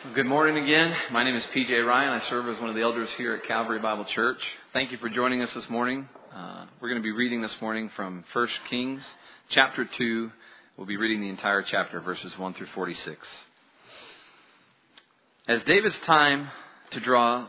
[0.00, 0.94] Good morning again.
[1.10, 2.10] My name is PJ Ryan.
[2.22, 4.38] I serve as one of the elders here at Calvary Bible Church.
[4.72, 6.08] Thank you for joining us this morning.
[6.32, 9.02] Uh, we're going to be reading this morning from 1 Kings
[9.48, 10.30] chapter 2.
[10.76, 13.26] We'll be reading the entire chapter, verses 1 through 46.
[15.48, 16.48] As David's time
[16.92, 17.48] to draw,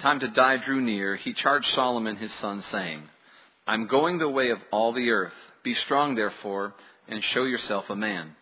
[0.00, 3.02] time to die drew near, he charged Solomon his son, saying,
[3.66, 5.34] I'm going the way of all the earth.
[5.62, 6.72] Be strong, therefore,
[7.06, 8.34] and show yourself a man.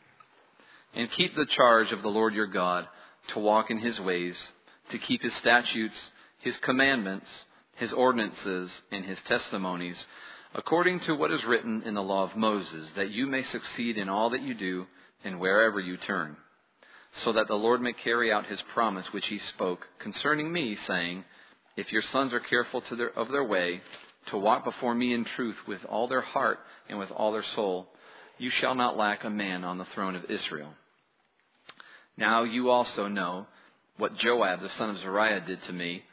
[0.94, 2.86] And keep the charge of the Lord your God
[3.32, 4.34] to walk in his ways,
[4.90, 5.94] to keep his statutes,
[6.40, 7.28] his commandments,
[7.76, 10.04] his ordinances, and his testimonies,
[10.54, 14.08] according to what is written in the law of Moses, that you may succeed in
[14.08, 14.86] all that you do
[15.24, 16.36] and wherever you turn,
[17.24, 21.24] so that the Lord may carry out his promise which he spoke concerning me, saying,
[21.76, 23.80] If your sons are careful their, of their way,
[24.26, 27.88] to walk before me in truth with all their heart and with all their soul,
[28.38, 30.72] you shall not lack a man on the throne of Israel.
[32.20, 33.46] Now you also know
[33.96, 36.04] what Joab the son of Zeruiah did to me,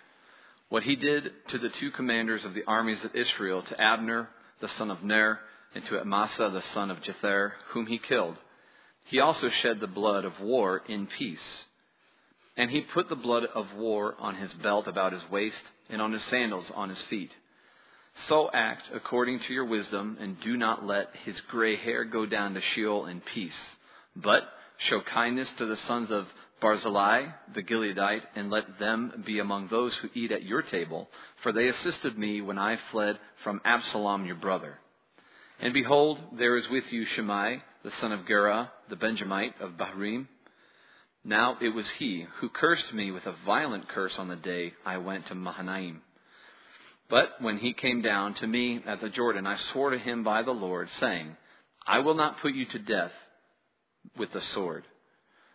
[0.69, 4.29] what he did to the two commanders of the armies of Israel, to Abner
[4.61, 5.39] the son of Ner,
[5.75, 8.37] and to Amasa the son of Jether, whom he killed.
[9.05, 11.65] He also shed the blood of war in peace.
[12.55, 16.13] And he put the blood of war on his belt about his waist, and on
[16.13, 17.31] his sandals on his feet.
[18.27, 22.53] So act according to your wisdom, and do not let his gray hair go down
[22.53, 23.53] to Sheol in peace.
[24.15, 26.27] But show kindness to the sons of
[26.61, 31.07] Barzillai the Gileadite, and let them be among those who eat at your table,
[31.43, 34.79] for they assisted me when I fled from Absalom your brother.
[35.59, 40.27] And behold, there is with you Shimei, the son of Gera, the Benjamite of Bahurim.
[41.23, 44.97] Now it was he who cursed me with a violent curse on the day I
[44.97, 46.01] went to Mahanaim.
[47.09, 50.43] But when he came down to me at the Jordan, I swore to him by
[50.43, 51.35] the Lord, saying,
[51.85, 53.11] I will not put you to death
[54.17, 54.83] with the sword.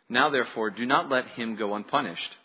[0.09, 2.37] Now therefore, do not let him go unpunished,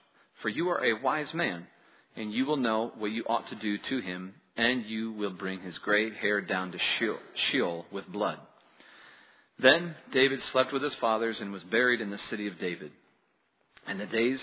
[0.42, 1.68] for you are a wise man,
[2.16, 5.60] and you will know what you ought to do to him, and you will bring
[5.60, 6.80] his gray hair down to
[7.52, 8.40] Sheol with blood.
[9.60, 12.92] Then David slept with his fathers and was buried in the city of David.
[13.88, 14.40] And the days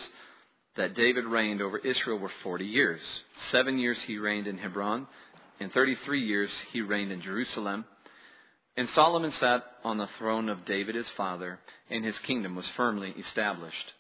[0.76, 3.00] that David reigned over Israel were forty years.
[3.50, 5.06] Seven years he reigned in Hebron,
[5.60, 7.84] and thirty three years he reigned in Jerusalem.
[8.76, 13.14] And Solomon sat on the throne of David his father, and his kingdom was firmly
[13.18, 13.92] established.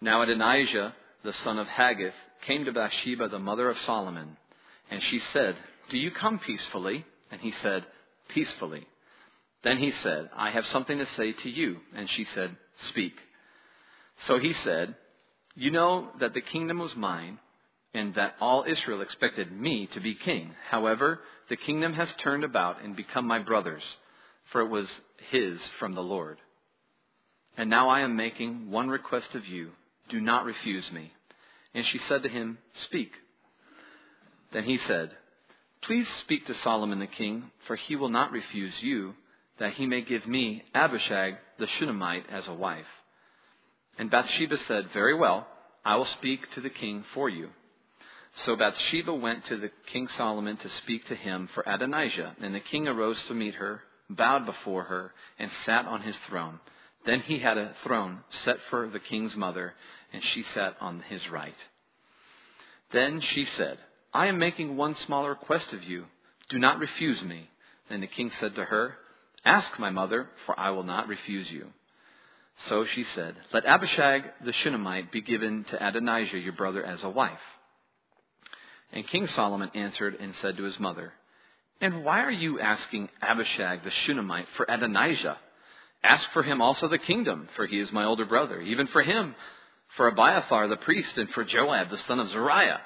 [0.00, 2.14] Now Adonijah, the son of Haggith,
[2.46, 4.36] came to Bathsheba, the mother of Solomon,
[4.90, 5.56] and she said,
[5.90, 7.04] Do you come peacefully?
[7.30, 7.86] And he said,
[8.28, 8.86] Peacefully.
[9.62, 11.78] Then he said, I have something to say to you.
[11.94, 12.56] And she said,
[12.88, 13.14] Speak.
[14.26, 14.94] So he said,
[15.54, 17.38] You know that the kingdom was mine,
[17.92, 20.54] and that all Israel expected me to be king.
[20.70, 23.82] However, the kingdom has turned about and become my brother's,
[24.52, 24.88] for it was
[25.30, 26.38] his from the Lord.
[27.56, 29.72] And now I am making one request of you
[30.10, 31.12] do not refuse me.
[31.72, 33.12] And she said to him, Speak.
[34.52, 35.12] Then he said,
[35.82, 39.14] Please speak to Solomon the king, for he will not refuse you,
[39.58, 42.86] that he may give me Abishag the Shunammite as a wife.
[43.98, 45.46] And Bathsheba said, Very well,
[45.84, 47.50] I will speak to the king for you.
[48.44, 52.60] So Bathsheba went to the King Solomon to speak to him for Adonijah, and the
[52.60, 56.58] king arose to meet her, bowed before her, and sat on his throne.
[57.04, 59.74] Then he had a throne set for the king's mother,
[60.12, 61.54] and she sat on his right.
[62.92, 63.78] Then she said,
[64.12, 66.06] I am making one small request of you.
[66.48, 67.48] Do not refuse me.
[67.90, 68.96] And the king said to her,
[69.44, 71.66] Ask my mother, for I will not refuse you.
[72.68, 77.10] So she said, Let Abishag the Shunammite be given to Adonijah your brother as a
[77.10, 77.38] wife.
[78.92, 81.12] And King Solomon answered and said to his mother,
[81.80, 85.38] And why are you asking Abishag the Shunammite for Adonijah?
[86.02, 89.34] Ask for him also the kingdom, for he is my older brother, even for him,
[89.96, 92.80] for Abiathar the priest, and for Joab the son of Zeruiah.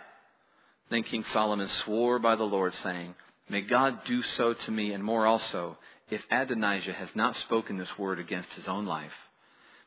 [0.90, 3.14] Then King Solomon swore by the Lord, saying,
[3.48, 5.78] May God do so to me, and more also,
[6.10, 9.12] if Adonijah has not spoken this word against his own life.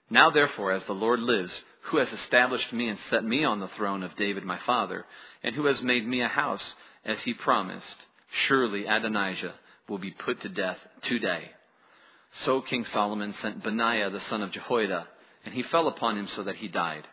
[0.09, 3.67] Now therefore, as the Lord lives, who has established me and set me on the
[3.69, 5.05] throne of David my father,
[5.43, 8.05] and who has made me a house as he promised,
[8.47, 9.55] surely Adonijah
[9.87, 11.51] will be put to death today.
[12.43, 15.07] So King Solomon sent Benaiah the son of Jehoiada,
[15.45, 17.07] and he fell upon him so that he died.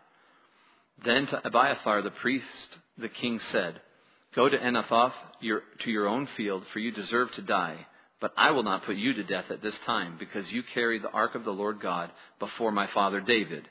[1.04, 3.80] Then to Abiathar the priest the king said,
[4.34, 7.86] Go to Anathoth to your own field, for you deserve to die.
[8.24, 11.10] But I will not put you to death at this time, because you carried the
[11.10, 13.68] ark of the Lord God before my father David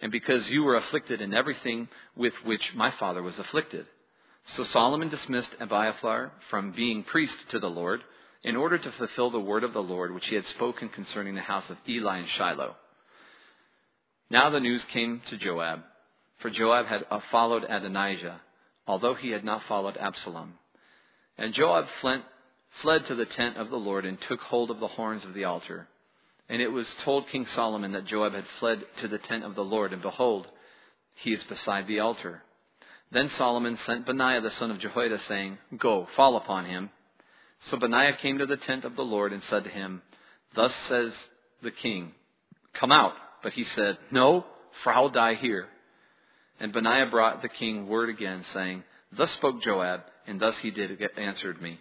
[0.00, 1.86] and because you were afflicted in everything
[2.16, 3.86] with which my father was afflicted.
[4.56, 8.00] So Solomon dismissed Abiathar from being priest to the Lord
[8.42, 11.40] in order to fulfill the word of the Lord which he had spoken concerning the
[11.42, 12.74] house of Eli and Shiloh.
[14.28, 15.82] Now the news came to Joab,
[16.40, 18.40] for Joab had uh, followed Adonijah,
[18.88, 20.54] although he had not followed Absalom.
[21.38, 22.24] And Joab fled,
[22.82, 25.44] fled to the tent of the Lord and took hold of the horns of the
[25.44, 25.88] altar.
[26.48, 29.64] And it was told King Solomon that Joab had fled to the tent of the
[29.64, 30.46] Lord, and behold,
[31.14, 32.42] he is beside the altar.
[33.10, 36.90] Then Solomon sent Benaiah the son of Jehoiada, saying, Go, fall upon him.
[37.70, 40.02] So Benaiah came to the tent of the Lord and said to him,
[40.54, 41.12] Thus says
[41.62, 42.12] the king,
[42.74, 43.14] Come out.
[43.42, 44.44] But he said, No,
[44.82, 45.68] for I'll die here.
[46.60, 48.84] And Benaiah brought the king word again, saying,
[49.16, 51.80] Thus spoke Joab, and thus he did answered me.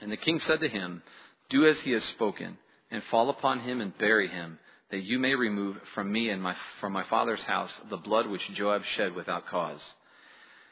[0.00, 1.02] And the king said to him,
[1.50, 2.58] Do as he has spoken,
[2.90, 4.58] and fall upon him and bury him,
[4.90, 8.48] that you may remove from me and my, from my father's house the blood which
[8.54, 9.80] Joab shed without cause.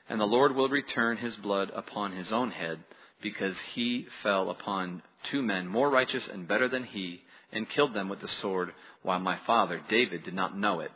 [0.09, 2.81] And the Lord will return his blood upon his own head,
[3.23, 7.23] because he fell upon two men more righteous and better than he,
[7.53, 8.73] and killed them with the sword,
[9.03, 10.93] while my father David did not know it.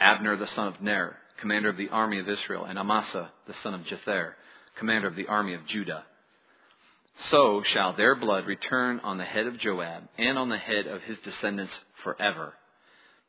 [0.00, 3.74] Abner the son of Ner, commander of the army of Israel, and Amasa the son
[3.74, 4.32] of Jether,
[4.78, 6.04] commander of the army of Judah.
[7.30, 11.02] So shall their blood return on the head of Joab and on the head of
[11.02, 11.72] his descendants
[12.04, 12.54] forever.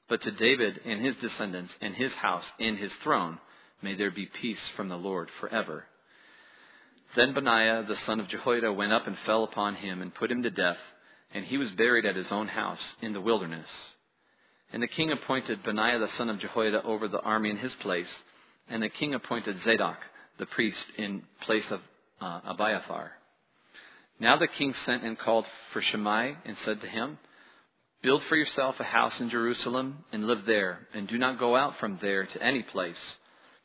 [0.10, 3.40] But to David and his descendants and his house and his throne
[3.82, 5.86] may there be peace from the Lord forever.
[7.16, 10.44] Then Benaiah the son of Jehoiada went up and fell upon him and put him
[10.44, 10.78] to death,
[11.34, 13.70] and he was buried at his own house in the wilderness.
[14.72, 18.08] And the king appointed Benaiah the son of Jehoiada over the army in his place,
[18.70, 19.98] and the king appointed Zadok
[20.38, 21.82] the priest in place of
[22.22, 23.12] uh, Abiathar.
[24.20, 27.20] Now the king sent and called for Shimei and said to him,
[28.02, 31.80] Build for yourself a house in Jerusalem and live there, and do not go out
[31.80, 32.96] from there to any place.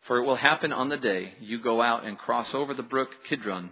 [0.07, 3.11] For it will happen on the day you go out and cross over the brook
[3.29, 3.71] Kidron,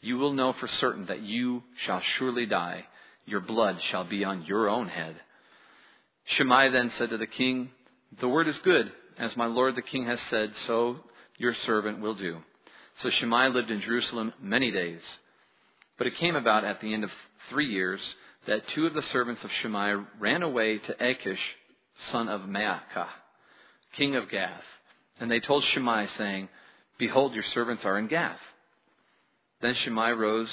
[0.00, 2.84] you will know for certain that you shall surely die.
[3.26, 5.16] Your blood shall be on your own head.
[6.24, 7.70] Shimei then said to the king,
[8.20, 10.96] The word is good, as my lord the king has said, so
[11.38, 12.38] your servant will do.
[13.02, 15.00] So Shimei lived in Jerusalem many days.
[16.00, 17.10] But it came about at the end of
[17.50, 18.00] three years
[18.46, 21.56] that two of the servants of Shimei ran away to Achish,
[22.06, 23.10] son of Maacah,
[23.98, 24.64] king of Gath.
[25.20, 26.48] And they told Shimei, saying,
[26.96, 28.40] Behold, your servants are in Gath.
[29.60, 30.48] Then Shimei rose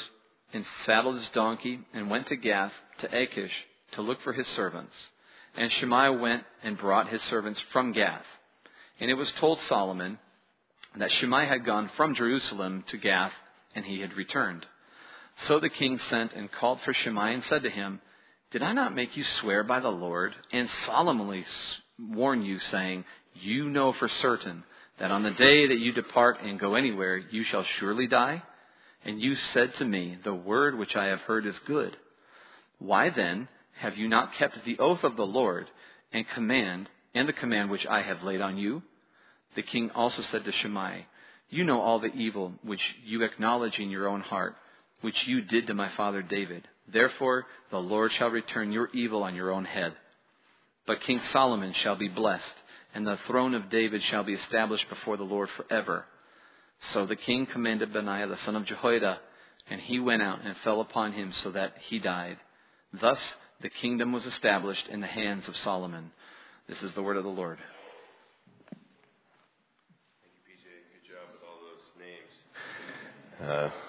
[0.52, 3.54] and saddled his donkey and went to Gath to Achish
[3.94, 4.96] to look for his servants.
[5.56, 8.26] And Shimei went and brought his servants from Gath.
[9.00, 10.20] And it was told Solomon
[10.98, 13.32] that Shimei had gone from Jerusalem to Gath,
[13.74, 14.66] and he had returned.
[15.46, 18.02] So the king sent and called for Shimei and said to him,
[18.52, 21.46] Did I not make you swear by the Lord and solemnly
[22.00, 23.06] warn you, saying,
[23.36, 24.64] You know for certain
[25.00, 28.42] that on the day that you depart and go anywhere, you shall surely die?
[29.06, 31.96] And you said to me, The word which I have heard is good.
[32.80, 33.48] Why then
[33.78, 35.68] have you not kept the oath of the Lord
[36.12, 38.82] and command and the command which I have laid on you?
[39.56, 41.06] The king also said to Shimei,
[41.50, 44.56] You know all the evil which you acknowledge in your own heart
[45.02, 46.68] which you did to my father David.
[46.92, 49.94] Therefore, the Lord shall return your evil on your own head.
[50.86, 52.44] But King Solomon shall be blessed,
[52.94, 56.06] and the throne of David shall be established before the Lord forever.
[56.94, 59.20] So the king commanded Benaiah the son of Jehoiada,
[59.70, 62.38] and he went out and fell upon him so that he died.
[62.94, 63.20] Thus
[63.62, 66.12] the kingdom was established in the hands of Solomon.
[66.70, 67.58] This is the word of the Lord.
[68.70, 70.66] Thank you, PJ.
[70.94, 72.34] Good job with all those names.
[73.50, 73.87] Uh,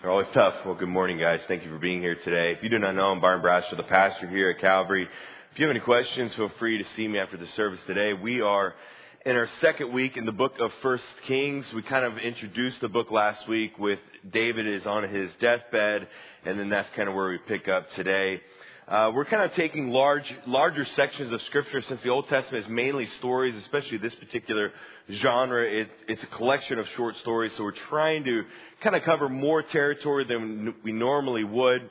[0.00, 0.54] they're always tough.
[0.64, 1.40] Well, good morning, guys.
[1.48, 2.52] Thank you for being here today.
[2.56, 5.08] If you do not know, I'm Byron Brasher, the pastor here at Calvary.
[5.52, 8.12] If you have any questions, feel free to see me after the service today.
[8.12, 8.74] We are
[9.26, 11.66] in our second week in the book of First Kings.
[11.74, 13.98] We kind of introduced the book last week with
[14.32, 16.06] David is on his deathbed,
[16.44, 18.40] and then that's kind of where we pick up today.
[18.88, 22.70] Uh, we're kind of taking large, larger sections of scripture since the Old Testament is
[22.70, 24.72] mainly stories, especially this particular
[25.20, 25.62] genre.
[25.62, 28.44] It, it's a collection of short stories, so we're trying to
[28.82, 31.82] kind of cover more territory than we normally would.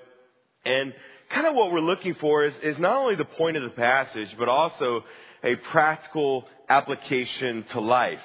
[0.65, 0.91] And
[1.31, 4.29] kind of what we're looking for is, is not only the point of the passage,
[4.39, 5.03] but also
[5.43, 8.17] a practical application to life.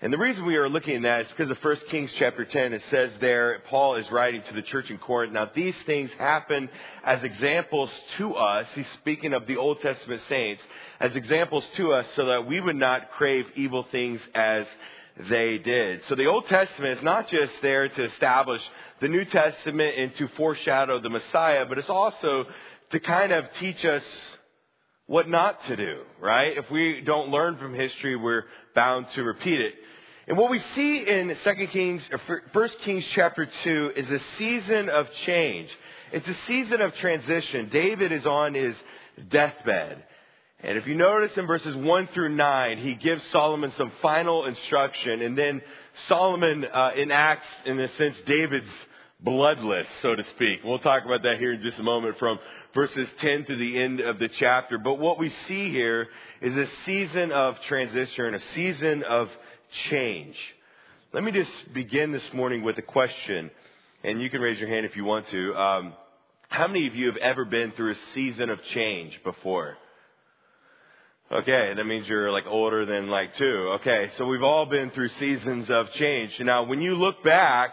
[0.00, 2.72] And the reason we are looking at that is because of 1 Kings chapter 10,
[2.72, 5.32] it says there, Paul is writing to the church in Corinth.
[5.32, 6.68] Now these things happen
[7.04, 8.66] as examples to us.
[8.74, 10.62] He's speaking of the Old Testament saints
[11.00, 14.66] as examples to us so that we would not crave evil things as
[15.30, 16.00] they did.
[16.08, 18.60] So the Old Testament is not just there to establish
[19.00, 22.46] the New Testament and to foreshadow the Messiah, but it's also
[22.90, 24.02] to kind of teach us
[25.06, 26.56] what not to do, right?
[26.56, 28.44] If we don't learn from history, we're
[28.74, 29.74] bound to repeat it.
[30.26, 34.88] And what we see in 2 Kings, or 1 Kings chapter 2 is a season
[34.88, 35.68] of change.
[36.12, 37.68] It's a season of transition.
[37.70, 38.74] David is on his
[39.30, 40.02] deathbed.
[40.60, 45.20] And if you notice in verses 1 through 9, he gives Solomon some final instruction,
[45.20, 45.60] and then
[46.08, 48.70] Solomon uh, enacts, in a sense, David's
[49.24, 50.60] blood list, so to speak.
[50.62, 52.38] We'll talk about that here in just a moment from
[52.74, 54.76] verses 10 to the end of the chapter.
[54.76, 56.08] But what we see here
[56.42, 59.28] is a season of transition, a season of
[59.90, 60.36] change.
[61.12, 63.50] Let me just begin this morning with a question,
[64.02, 65.54] and you can raise your hand if you want to.
[65.54, 65.94] Um,
[66.48, 69.76] how many of you have ever been through a season of change before?
[71.32, 73.76] Okay, that means you're like older than like two.
[73.80, 76.32] Okay, so we've all been through seasons of change.
[76.40, 77.72] Now, when you look back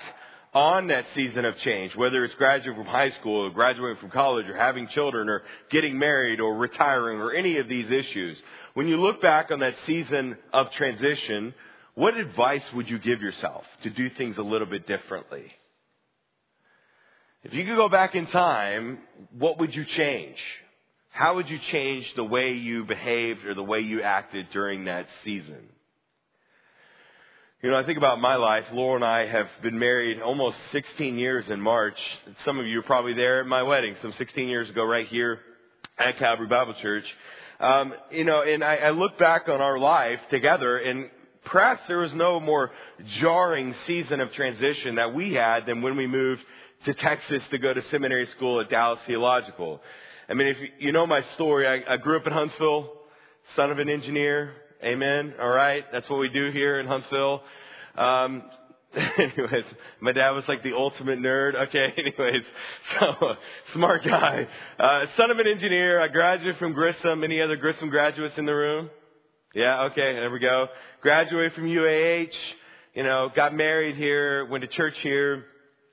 [0.53, 4.47] on that season of change, whether it's graduating from high school or graduating from college
[4.47, 8.37] or having children or getting married or retiring or any of these issues,
[8.73, 11.53] when you look back on that season of transition,
[11.95, 15.45] what advice would you give yourself to do things a little bit differently?
[17.43, 18.99] If you could go back in time,
[19.37, 20.37] what would you change?
[21.11, 25.07] How would you change the way you behaved or the way you acted during that
[25.23, 25.69] season?
[27.63, 28.63] You know, I think about my life.
[28.73, 31.97] Laura and I have been married almost 16 years in March.
[32.43, 35.37] Some of you are probably there at my wedding, some 16 years ago, right here
[35.99, 37.03] at Calvary Bible Church.
[37.59, 41.11] Um, you know, and I, I look back on our life together, and
[41.45, 42.71] perhaps there was no more
[43.19, 46.41] jarring season of transition that we had than when we moved
[46.85, 49.81] to Texas to go to seminary school at Dallas Theological.
[50.27, 52.91] I mean, if you know my story, I, I grew up in Huntsville,
[53.55, 54.55] son of an engineer.
[54.83, 55.35] Amen.
[55.39, 55.85] All right.
[55.91, 57.43] That's what we do here in Huntsville.
[57.95, 58.43] Um,
[59.17, 59.65] anyways,
[59.99, 61.55] my dad was like the ultimate nerd.
[61.67, 62.43] Okay, anyways,
[62.99, 63.35] so
[63.73, 64.47] smart guy,
[64.79, 66.01] uh, son of an engineer.
[66.01, 67.23] I graduated from Grissom.
[67.23, 68.89] Any other Grissom graduates in the room?
[69.53, 70.67] Yeah, okay, there we go.
[71.01, 72.33] Graduated from UAH.
[72.95, 75.45] You know, got married here, went to church here.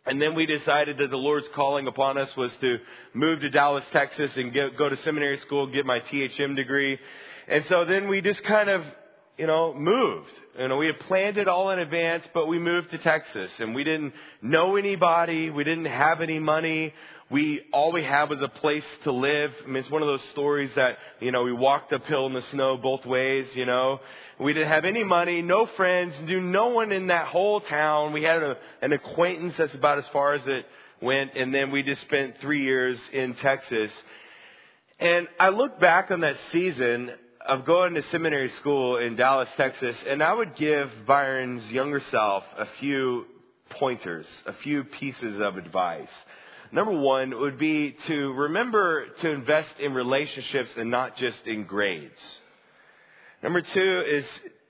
[0.09, 2.79] And then we decided that the Lord's calling upon us was to
[3.13, 6.99] move to Dallas, Texas and get, go to seminary school, get my THM degree.
[7.47, 8.81] And so then we just kind of,
[9.39, 10.31] you know, moved.
[10.59, 13.75] You know, we had planned it all in advance, but we moved to Texas and
[13.75, 15.49] we didn't know anybody.
[15.49, 16.93] We didn't have any money.
[17.31, 19.53] We, all we had was a place to live.
[19.63, 22.43] I mean, it's one of those stories that, you know, we walked uphill in the
[22.51, 24.01] snow both ways, you know.
[24.41, 28.13] We didn't have any money, no friends, knew no one in that whole town.
[28.13, 30.65] We had a, an acquaintance that's about as far as it
[31.01, 33.91] went, and then we just spent three years in Texas.
[34.99, 37.11] And I look back on that season
[37.49, 42.45] of going to seminary school in Dallas, Texas, and I would give Byron's younger self
[42.59, 43.25] a few
[43.71, 46.09] pointers, a few pieces of advice.
[46.71, 52.13] Number one would be to remember to invest in relationships and not just in grades.
[53.43, 54.25] Number two is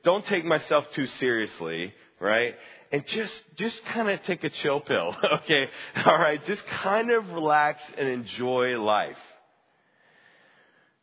[0.04, 2.54] don't take myself too seriously, right?
[2.92, 5.64] And just, just kind of take a chill pill, okay?
[6.06, 9.16] Alright, just kind of relax and enjoy life.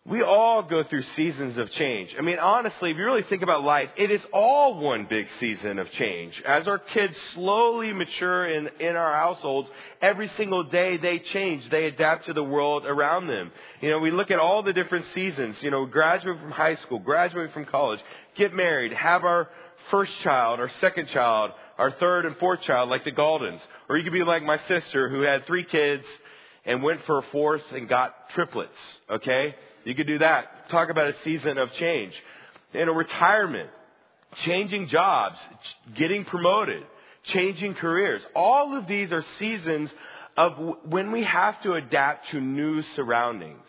[0.08, 2.12] We all go through seasons of change.
[2.16, 5.80] I mean, honestly, if you really think about life, it is all one big season
[5.80, 6.40] of change.
[6.46, 9.68] As our kids slowly mature in, in our households,
[10.04, 11.68] every single day they change.
[11.72, 13.52] They adapt to the world around them.
[13.82, 15.56] You know, we look at all the different seasons.
[15.62, 18.00] You know, graduate from high school, graduate from college,
[18.38, 19.50] get married, have our
[19.90, 23.60] first child, our second child, our third and fourth child, like the Galdens.
[23.90, 26.04] Or you could be like my sister who had three kids
[26.64, 28.72] and went for a fourth and got triplets,
[29.10, 29.56] okay?
[29.86, 30.70] You could do that.
[30.70, 32.14] Talk about a season of change.
[32.74, 33.70] In a retirement,
[34.46, 35.38] changing jobs,
[35.98, 36.84] getting promoted,
[37.32, 38.22] changing careers.
[38.36, 39.90] All of these are seasons
[40.36, 40.54] of
[40.90, 43.64] when we have to adapt to new surroundings.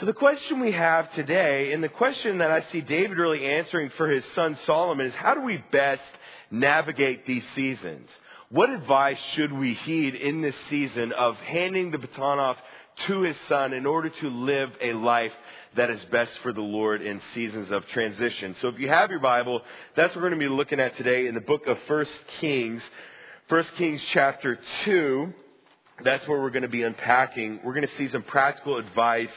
[0.00, 3.90] So the question we have today, and the question that I see David really answering
[3.96, 6.02] for his son Solomon is how do we best
[6.50, 8.08] navigate these seasons?
[8.50, 12.56] What advice should we heed in this season of handing the baton off
[13.06, 15.32] to his son in order to live a life
[15.76, 18.56] that is best for the Lord in seasons of transition.
[18.60, 19.60] So if you have your Bible,
[19.96, 22.82] that's what we're going to be looking at today in the book of First Kings.
[23.48, 25.32] First Kings chapter 2.
[26.04, 27.60] That's where we're going to be unpacking.
[27.64, 29.28] We're going to see some practical advice.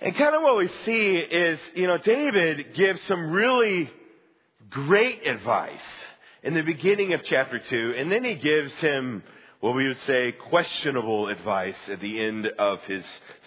[0.00, 3.90] And kind of what we see is, you know, David gives some really
[4.70, 5.72] great advice
[6.42, 9.22] in the beginning of chapter 2, and then he gives him
[9.60, 13.04] what we would say questionable advice at the end of his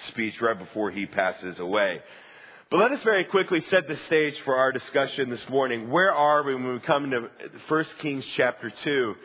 [0.10, 2.02] speech right before he passes away.
[2.70, 5.90] But let us very quickly set the stage for our discussion this morning.
[5.90, 7.30] Where are we when we come to
[7.68, 9.16] 1 Kings chapter 2?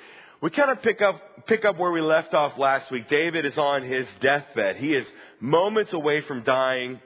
[0.43, 3.09] We kind of pick up, pick up where we left off last week.
[3.09, 4.77] David is on his deathbed.
[4.77, 5.07] He is
[5.41, 7.01] moments away from dying.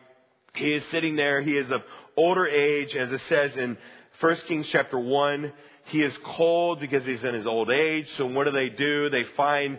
[0.55, 1.41] He is sitting there.
[1.41, 1.83] He is of
[2.17, 3.79] older age, as it says in
[4.21, 5.53] 1 Kings chapter 1.
[5.87, 8.07] He is cold because he's in his old age.
[8.17, 9.11] So what do they do?
[9.11, 9.79] They find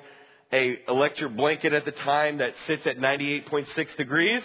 [0.51, 4.43] a electric blanket at the time that sits at 98.6 degrees.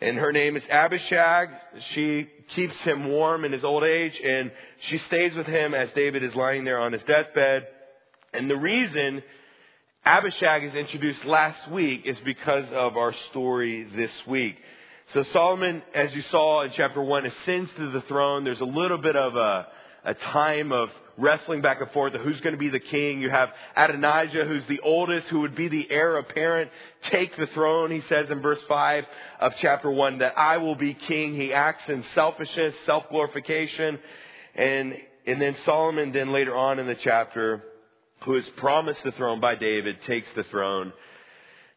[0.00, 1.50] and her name is Abishag.
[1.92, 4.50] She keeps him warm in his old age, and
[4.88, 7.66] she stays with him as David is lying there on his deathbed.
[8.32, 9.22] And the reason
[10.04, 14.56] Abishag is introduced last week is because of our story this week.
[15.12, 18.44] So Solomon, as you saw in chapter 1, ascends to the throne.
[18.44, 19.66] There's a little bit of a,
[20.04, 20.88] a time of
[21.18, 23.20] wrestling back and forth of who's going to be the king.
[23.20, 26.70] You have Adonijah, who's the oldest, who would be the heir apparent,
[27.10, 27.90] take the throne.
[27.90, 29.04] He says in verse 5
[29.40, 31.34] of chapter 1 that I will be king.
[31.34, 33.98] He acts in selfishness, self-glorification.
[34.54, 34.94] And,
[35.26, 37.62] and then Solomon then later on in the chapter
[38.24, 40.92] who is promised the throne by David, takes the throne.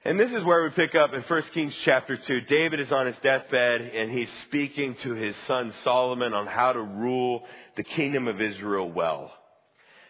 [0.06, 2.42] And this is where we pick up in 1 Kings chapter 2.
[2.42, 6.82] David is on his deathbed and he's speaking to his son Solomon on how to
[6.82, 7.44] rule
[7.78, 9.32] the kingdom of Israel well.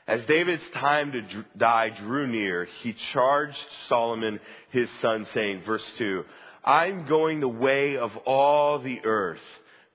[0.07, 3.55] As David's time to die drew near, he charged
[3.87, 4.39] Solomon,
[4.71, 6.23] his son, saying, verse 2,
[6.65, 9.37] I'm going the way of all the earth.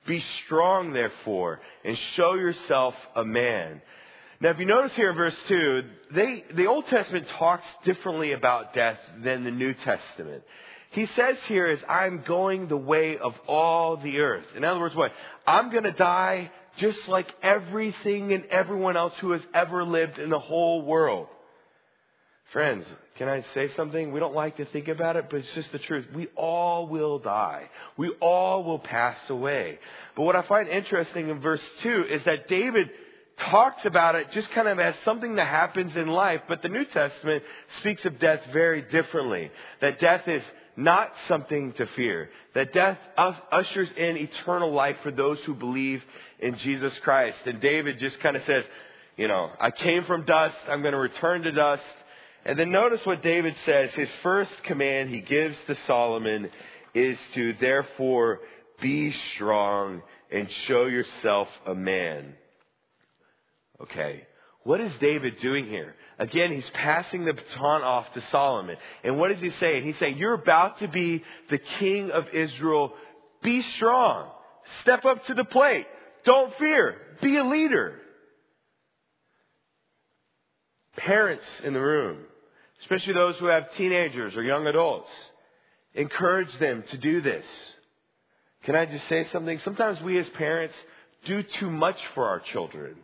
[0.06, 3.82] Be strong, therefore, and show yourself a man.
[4.40, 5.82] Now, if you notice here in verse 2,
[6.14, 10.44] they, the Old Testament talks differently about death than the New Testament.
[10.92, 14.46] He says here is, I'm going the way of all the earth.
[14.56, 15.10] In other words, what?
[15.46, 20.30] I'm going to die just like everything and everyone else who has ever lived in
[20.30, 21.26] the whole world.
[22.52, 22.86] Friends,
[23.18, 24.12] can I say something?
[24.12, 26.06] We don't like to think about it, but it's just the truth.
[26.14, 27.68] We all will die.
[27.98, 29.78] We all will pass away.
[30.16, 32.88] But what I find interesting in verse 2 is that David
[33.50, 36.84] talks about it just kind of as something that happens in life, but the New
[36.84, 37.42] Testament
[37.80, 39.50] speaks of death very differently.
[39.80, 40.42] That death is
[40.76, 42.30] not something to fear.
[42.54, 46.02] That death ushers in eternal life for those who believe
[46.38, 47.38] in Jesus Christ.
[47.46, 48.64] And David just kind of says,
[49.16, 51.82] you know, I came from dust, I'm going to return to dust.
[52.44, 53.90] And then notice what David says.
[53.94, 56.48] His first command he gives to Solomon
[56.94, 58.40] is to therefore
[58.80, 62.34] be strong and show yourself a man.
[63.82, 64.26] Okay.
[64.64, 65.94] What is David doing here?
[66.18, 68.76] Again, he's passing the baton off to Solomon.
[69.04, 69.84] And what is he saying?
[69.84, 72.92] He's saying, You're about to be the king of Israel.
[73.42, 74.30] Be strong.
[74.82, 75.86] Step up to the plate.
[76.24, 76.96] Don't fear.
[77.22, 78.00] Be a leader.
[80.96, 82.18] Parents in the room,
[82.82, 85.08] especially those who have teenagers or young adults,
[85.94, 87.44] encourage them to do this.
[88.64, 89.60] Can I just say something?
[89.64, 90.74] Sometimes we as parents
[91.24, 92.96] do too much for our children.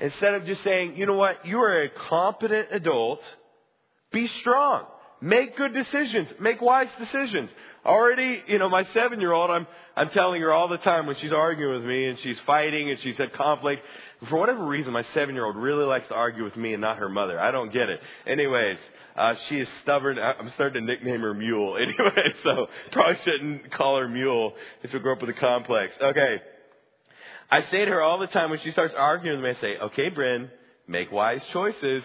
[0.00, 3.20] Instead of just saying, you know what, you are a competent adult,
[4.12, 4.84] be strong.
[5.20, 6.28] Make good decisions.
[6.40, 7.50] Make wise decisions.
[7.84, 11.16] Already, you know, my seven year old, I'm, I'm telling her all the time when
[11.20, 13.82] she's arguing with me and she's fighting and she's had conflict.
[14.28, 16.98] For whatever reason, my seven year old really likes to argue with me and not
[16.98, 17.38] her mother.
[17.38, 18.00] I don't get it.
[18.26, 18.78] Anyways,
[19.16, 20.18] uh, she is stubborn.
[20.18, 21.76] I'm starting to nickname her Mule.
[21.80, 24.54] Anyway, so probably shouldn't call her Mule.
[24.82, 25.92] This will grow up with a complex.
[26.00, 26.40] Okay.
[27.50, 29.78] I say to her all the time when she starts arguing with me, I say,
[29.86, 30.50] okay, Bryn,
[30.86, 32.02] make wise choices.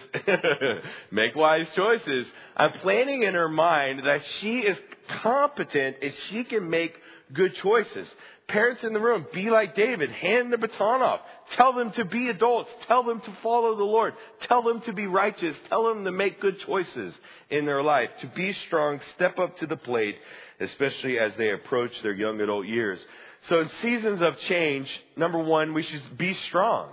[1.12, 2.26] make wise choices.
[2.56, 4.76] I'm planning in her mind that she is
[5.22, 6.94] competent and she can make
[7.32, 8.08] good choices.
[8.48, 10.10] Parents in the room, be like David.
[10.10, 11.20] Hand the baton off.
[11.56, 12.70] Tell them to be adults.
[12.86, 14.14] Tell them to follow the Lord.
[14.48, 15.56] Tell them to be righteous.
[15.68, 17.14] Tell them to make good choices
[17.50, 18.10] in their life.
[18.22, 20.16] To be strong, step up to the plate,
[20.60, 23.00] especially as they approach their young adult years.
[23.48, 26.90] So in seasons of change, number one, we should be strong.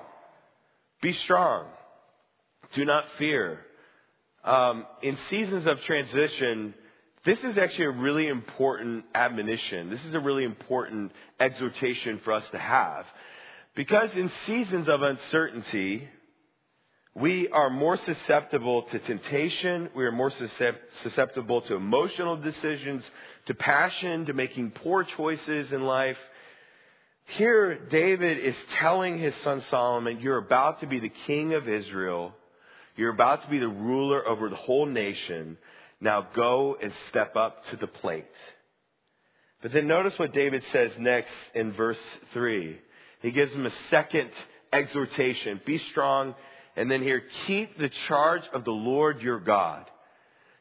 [1.01, 1.65] Be strong.
[2.75, 3.59] Do not fear.
[4.43, 6.73] Um, in seasons of transition,
[7.25, 9.89] this is actually a really important admonition.
[9.89, 13.05] This is a really important exhortation for us to have.
[13.75, 16.07] Because in seasons of uncertainty,
[17.15, 19.89] we are more susceptible to temptation.
[19.95, 20.31] We are more
[21.03, 23.03] susceptible to emotional decisions,
[23.47, 26.17] to passion, to making poor choices in life.
[27.25, 32.33] Here, David is telling his son Solomon, You're about to be the king of Israel.
[32.95, 35.57] You're about to be the ruler over the whole nation.
[35.99, 38.25] Now go and step up to the plate.
[39.61, 41.97] But then notice what David says next in verse
[42.33, 42.77] 3.
[43.21, 44.29] He gives him a second
[44.71, 46.35] exhortation Be strong.
[46.75, 49.85] And then here, keep the charge of the Lord your God.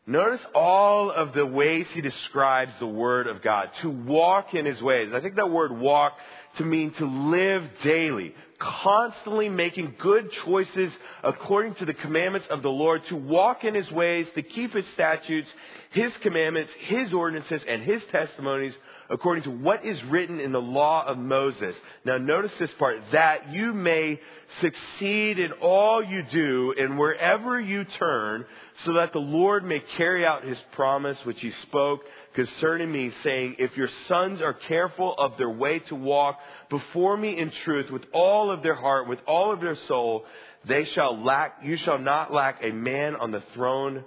[0.06, 3.70] Notice all of the ways he describes the Word of God.
[3.82, 5.10] To walk in his ways.
[5.14, 6.14] I think that word walk
[6.58, 12.68] to mean to live daily, constantly making good choices according to the commandments of the
[12.68, 15.48] Lord, to walk in His ways, to keep His statutes,
[15.92, 18.74] His commandments, His ordinances, and His testimonies
[19.12, 21.76] according to what is written in the law of Moses.
[22.04, 24.18] Now notice this part, that you may
[24.62, 28.46] succeed in all you do and wherever you turn,
[28.86, 32.00] so that the Lord may carry out his promise which he spoke
[32.34, 36.38] concerning me, saying, If your sons are careful of their way to walk
[36.70, 40.24] before me in truth with all of their heart, with all of their soul,
[40.66, 44.04] they shall lack, you shall not lack a man on the throne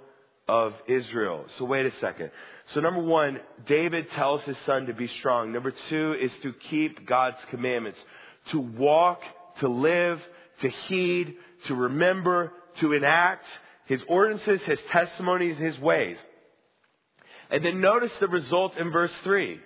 [0.48, 1.44] of Israel.
[1.58, 2.30] So wait a second.
[2.74, 5.52] So number one, David tells his son to be strong.
[5.52, 7.98] Number two is to keep God's commandments,
[8.50, 9.20] to walk,
[9.60, 10.20] to live,
[10.62, 11.36] to heed,
[11.68, 13.44] to remember, to enact
[13.86, 16.16] his ordinances, his testimonies, his ways.
[17.50, 19.60] And then notice the result in verse 3.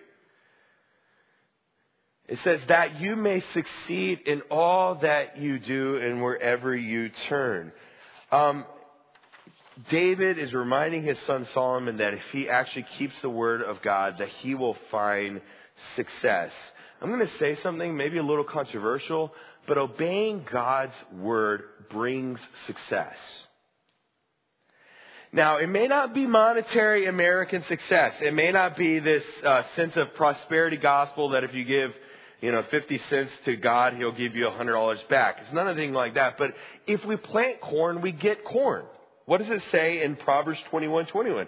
[2.29, 7.73] It says that you may succeed in all that you do and wherever you turn.
[8.31, 8.65] Um,
[9.89, 14.17] David is reminding his son Solomon that if he actually keeps the word of God,
[14.19, 15.41] that he will find
[15.97, 16.51] success.
[17.01, 19.33] I'm going to say something maybe a little controversial,
[19.67, 23.15] but obeying God's word brings success.
[25.33, 28.15] Now, it may not be monetary American success.
[28.21, 31.93] It may not be this uh, sense of prosperity gospel that if you give,
[32.41, 35.37] you know, 50 cents to God, He'll give you $100 back.
[35.41, 36.37] It's anything like that.
[36.37, 36.51] But
[36.89, 38.85] if we plant corn, we get corn.
[39.31, 41.47] What does it say in Proverbs 21, 21?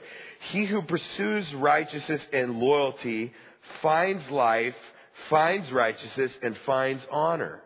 [0.52, 3.32] He who pursues righteousness and loyalty
[3.82, 4.76] finds life,
[5.28, 7.60] finds righteousness, and finds honor.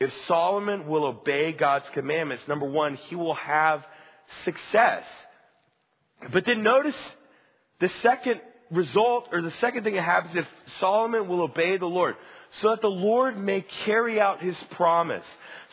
[0.00, 3.84] If Solomon will obey God's commandments, number one, he will have
[4.44, 5.04] success.
[6.32, 6.96] But then notice
[7.78, 8.40] the second
[8.72, 10.46] result, or the second thing that happens if
[10.80, 12.16] Solomon will obey the Lord,
[12.60, 15.24] so that the Lord may carry out his promise.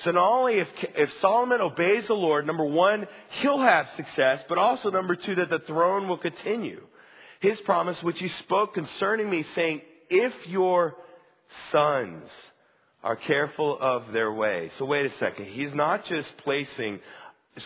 [0.04, 3.08] So not only if, if Solomon obeys the Lord, number one,
[3.42, 6.82] he'll have success, but also number two, that the throne will continue.
[7.40, 10.96] His promise, which he spoke concerning me, saying, if your
[11.72, 12.24] sons
[13.04, 14.72] are careful of their way.
[14.78, 15.46] So wait a second.
[15.48, 17.00] He's not just placing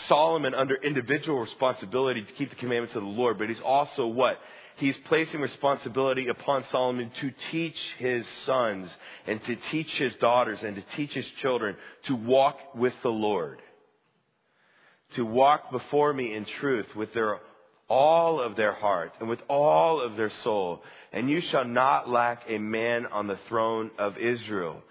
[0.07, 4.39] Solomon under individual responsibility to keep the commandments of the Lord, but he's also what?
[4.77, 8.89] He's placing responsibility upon Solomon to teach his sons
[9.25, 11.75] and to teach his daughters and to teach his children
[12.07, 13.61] to walk with the Lord.
[15.15, 17.39] To walk before me in truth with their
[17.87, 20.81] all of their heart and with all of their soul.
[21.13, 24.81] And you shall not lack a man on the throne of Israel.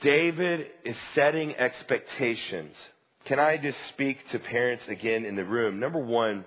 [0.00, 2.76] David is setting expectations
[3.26, 5.78] can I just speak to parents again in the room?
[5.78, 6.44] Number one,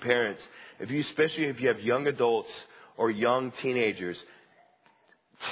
[0.00, 0.40] parents,
[0.78, 2.50] if you, especially if you have young adults
[2.96, 4.16] or young teenagers,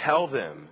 [0.05, 0.69] tell them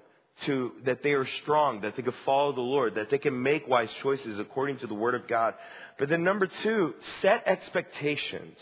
[0.47, 3.67] to, that they are strong, that they can follow the Lord, that they can make
[3.67, 5.55] wise choices according to the Word of God.
[5.99, 8.59] But then number two, set expectations.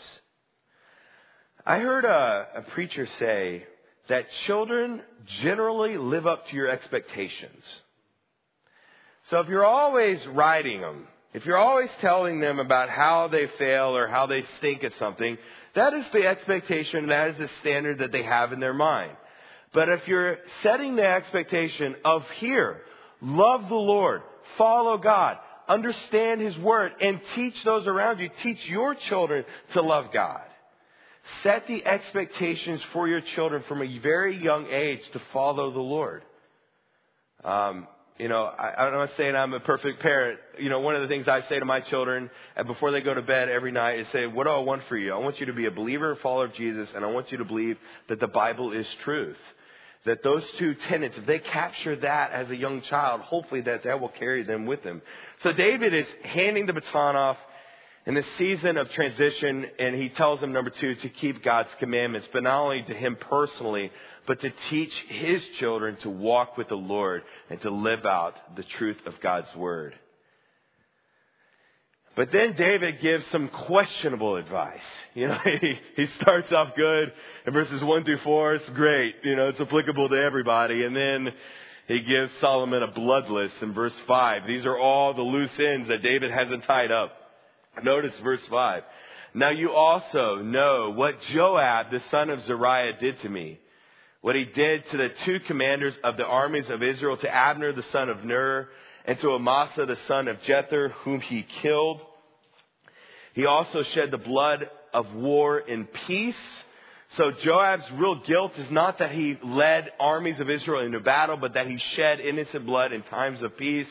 [1.65, 3.65] I heard a, a preacher say
[4.07, 5.01] that children
[5.41, 7.63] generally live up to your expectations.
[9.29, 13.87] So if you're always riding them, if you're always telling them about how they fail
[13.87, 15.37] or how they stink at something,
[15.75, 19.11] that is the expectation, that is the standard that they have in their mind.
[19.73, 22.83] But if you're setting the expectation of here,
[23.21, 24.21] love the Lord,
[24.57, 25.35] follow God,
[25.67, 29.43] understand His Word, and teach those around you, teach your children
[29.73, 30.39] to love God.
[31.43, 36.23] Set the expectations for your children from a very young age to follow the Lord.
[37.43, 40.39] Um, you know, I, I'm not saying I'm a perfect parent.
[40.57, 43.13] You know, one of the things I say to my children uh, before they go
[43.13, 45.13] to bed every night is say, what do I want for you?
[45.13, 47.39] I want you to be a believer, a follower of Jesus, and I want you
[47.39, 49.37] to believe that the Bible is truth.
[50.05, 53.99] That those two tenets, if they capture that as a young child, hopefully that that
[53.99, 55.01] will carry them with them.
[55.43, 57.37] So David is handing the baton off
[58.05, 62.27] in the season of transition, and he tells them, number two, to keep God's commandments,
[62.31, 63.91] but not only to him personally,
[64.27, 68.63] but to teach his children to walk with the Lord and to live out the
[68.77, 69.95] truth of God's word.
[72.15, 74.79] But then David gives some questionable advice.
[75.15, 77.13] You know, he, he starts off good
[77.47, 78.55] in verses 1 through 4.
[78.55, 79.15] It's great.
[79.23, 80.83] You know, it's applicable to everybody.
[80.83, 81.29] And then
[81.87, 84.41] he gives Solomon a blood list in verse 5.
[84.45, 87.13] These are all the loose ends that David hasn't tied up.
[87.81, 88.83] Notice verse 5.
[89.35, 93.59] Now you also know what Joab, the son of Zeruiah, did to me
[94.25, 97.83] what he did to the two commanders of the armies of Israel, to Abner the
[97.91, 98.69] son of Ner,
[99.05, 102.01] and to Amasa the son of Jether, whom he killed.
[103.35, 106.33] He also shed the blood of war in peace,
[107.17, 111.53] So Joab's real guilt is not that he led armies of Israel into battle, but
[111.53, 113.85] that he shed innocent blood in times of peace.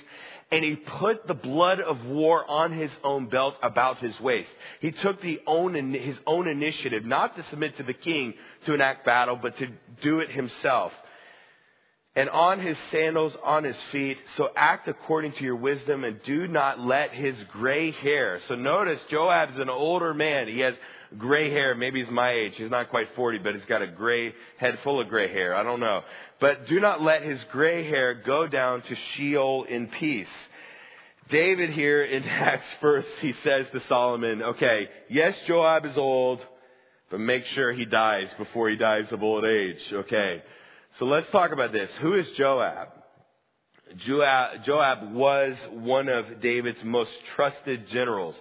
[0.51, 4.51] And he put the blood of war on his own belt about his waist.
[4.81, 8.35] He took the own, his own initiative, not to submit to the king
[8.67, 9.69] to enact battle, but to
[10.03, 10.93] do it himself.
[12.17, 16.47] And on his sandals, on his feet, so act according to your wisdom and do
[16.47, 18.41] not let his gray hair.
[18.47, 20.47] So notice Joab's an older man.
[20.47, 20.75] He has
[21.19, 21.75] gray hair.
[21.75, 22.53] Maybe he's my age.
[22.57, 25.55] He's not quite 40, but he's got a gray head full of gray hair.
[25.55, 26.03] I don't know.
[26.41, 30.27] But do not let his gray hair go down to Sheol in peace.
[31.31, 36.41] David here in Acts first, he says to Solomon, okay, yes, Joab is old,
[37.11, 39.79] but make sure he dies before he dies of old age.
[39.93, 40.43] Okay.
[40.99, 41.91] So let's talk about this.
[42.01, 42.89] Who is Joab?
[44.07, 48.35] Joab, Joab was one of David's most trusted generals.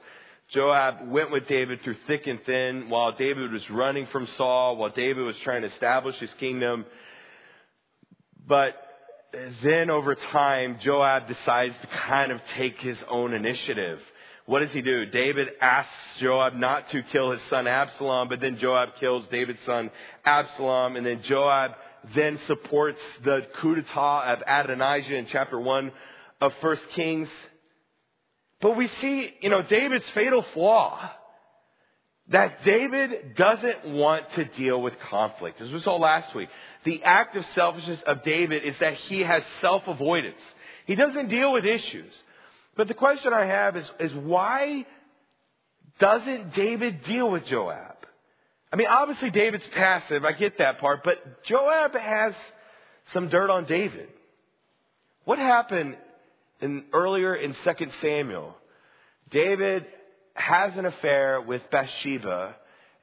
[0.54, 4.92] Joab went with David through thick and thin while David was running from Saul, while
[4.92, 6.86] David was trying to establish his kingdom.
[8.48, 8.76] But
[9.64, 14.00] then over time, Joab decides to kind of take his own initiative.
[14.46, 15.06] What does he do?
[15.06, 19.90] David asks Joab not to kill his son Absalom, but then Joab kills David's son
[20.26, 21.72] Absalom, and then Joab
[22.14, 25.92] then supports the coup d'etat of Adonijah in chapter 1
[26.42, 27.30] of 1 Kings.
[28.64, 30.98] But we see, you know, David's fatal flaw.
[32.30, 35.60] That David doesn't want to deal with conflict.
[35.60, 36.48] This was all last week.
[36.86, 40.40] The act of selfishness of David is that he has self-avoidance.
[40.86, 42.14] He doesn't deal with issues.
[42.78, 44.86] But the question I have is, is why
[46.00, 47.98] doesn't David deal with Joab?
[48.72, 50.24] I mean, obviously David's passive.
[50.24, 51.04] I get that part.
[51.04, 52.34] But Joab has
[53.12, 54.08] some dirt on David.
[55.26, 55.98] What happened
[56.64, 57.72] in, earlier in 2
[58.02, 58.56] Samuel?
[59.32, 59.86] David
[60.34, 62.56] has an affair with Bathsheba,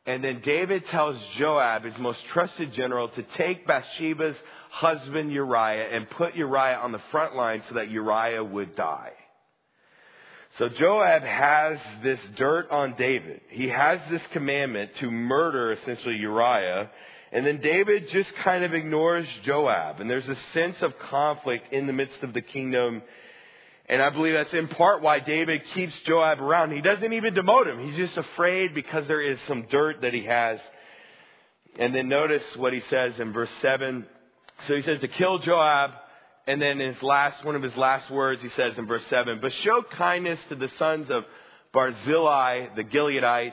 [0.06, 4.36] and then David tells Joab, his most trusted general, to take Bathsheba's
[4.70, 9.12] husband Uriah and put Uriah on the front line so that Uriah would die.
[10.58, 13.40] So Joab has this dirt on David.
[13.50, 16.90] He has this commandment to murder essentially Uriah.
[17.32, 20.00] And then David just kind of ignores Joab.
[20.00, 23.02] And there's a sense of conflict in the midst of the kingdom.
[23.90, 26.70] And I believe that's in part why David keeps Joab around.
[26.70, 27.84] He doesn't even demote him.
[27.84, 30.60] He's just afraid because there is some dirt that he has.
[31.76, 34.06] And then notice what he says in verse 7.
[34.68, 35.90] So he says to kill Joab
[36.46, 39.52] and then his last, one of his last words, he says in verse 7, But
[39.64, 41.24] show kindness to the sons of
[41.72, 43.52] Barzillai the Gileadite,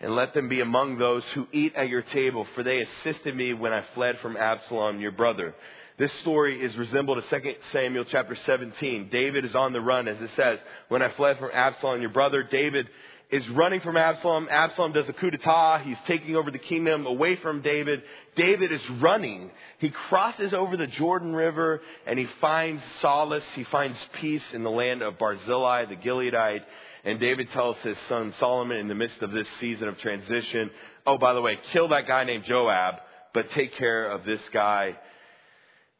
[0.00, 3.54] and let them be among those who eat at your table, for they assisted me
[3.54, 5.54] when I fled from Absalom, your brother.
[5.98, 9.10] This story is resembled to 2 Samuel chapter 17.
[9.12, 12.42] David is on the run, as it says, when I fled from Absalom, your brother.
[12.42, 12.88] David
[13.30, 14.48] is running from Absalom.
[14.50, 15.82] Absalom does a coup d'etat.
[15.84, 18.02] He's taking over the kingdom away from David.
[18.36, 19.50] David is running.
[19.80, 23.44] He crosses over the Jordan River and he finds solace.
[23.54, 26.62] He finds peace in the land of Barzillai, the Gileadite.
[27.04, 30.70] And David tells his son Solomon in the midst of this season of transition,
[31.06, 32.94] oh, by the way, kill that guy named Joab,
[33.34, 34.96] but take care of this guy.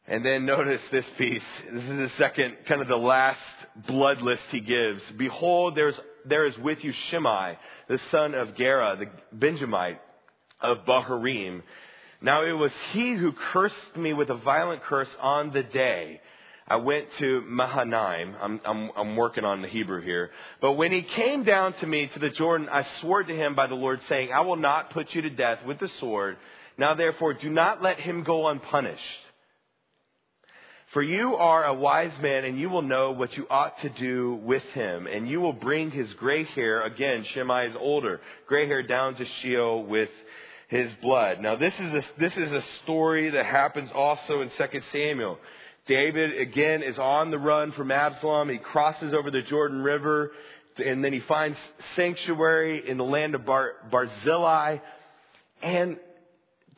[0.07, 1.41] And then notice this piece.
[1.71, 3.39] This is the second, kind of the last
[3.87, 5.01] blood list he gives.
[5.17, 7.57] Behold, there's there is with you Shimei,
[7.89, 9.99] the son of Gera, the Benjamite
[10.61, 11.61] of Bahurim.
[12.21, 16.21] Now it was he who cursed me with a violent curse on the day
[16.67, 18.35] I went to Mahanaim.
[18.41, 20.31] I'm, I'm, I'm working on the Hebrew here.
[20.61, 23.67] But when he came down to me to the Jordan, I swore to him by
[23.67, 26.37] the Lord, saying, I will not put you to death with the sword.
[26.77, 29.01] Now therefore, do not let him go unpunished.
[30.93, 34.39] For you are a wise man, and you will know what you ought to do
[34.43, 38.83] with him, and you will bring his gray hair, again, Shimei is older, gray hair
[38.83, 40.09] down to Sheol with
[40.67, 41.39] his blood.
[41.41, 45.39] Now this is a, this is a story that happens also in 2 Samuel.
[45.87, 48.49] David, again, is on the run from Absalom.
[48.49, 50.31] He crosses over the Jordan River,
[50.77, 51.57] and then he finds
[51.95, 54.77] sanctuary in the land of Bar, Barzillai.
[55.63, 55.97] And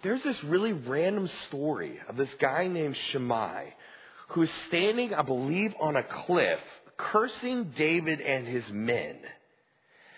[0.03, 3.73] there's this really random story of this guy named Shimei
[4.29, 6.59] who is standing, I believe, on a cliff,
[6.97, 9.17] cursing David and his men.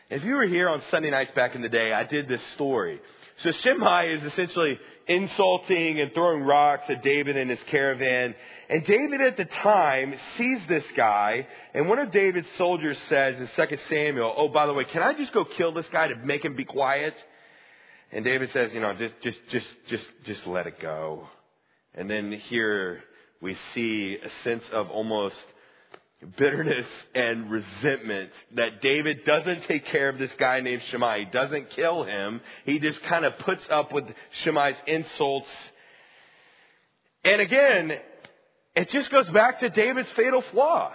[0.10, 3.02] If you were here on Sunday nights back in the day, I did this story.
[3.44, 8.34] So Shimei is essentially insulting and throwing rocks at David and his caravan.
[8.70, 13.50] And David at the time sees this guy, and one of David's soldiers says in
[13.56, 16.44] 2 Samuel, Oh, by the way, can I just go kill this guy to make
[16.44, 17.14] him be quiet?
[18.12, 21.28] And David says, you know, just, just, just, just, just let it go.
[21.94, 23.02] And then here
[23.42, 25.36] we see a sense of almost
[26.38, 31.26] bitterness and resentment that David doesn't take care of this guy named Shimei.
[31.26, 32.42] He doesn't kill him.
[32.66, 34.06] He just kind of puts up with
[34.44, 35.48] Shimei's insults.
[37.24, 37.92] And again,
[38.76, 40.92] it just goes back to David's fatal flaw.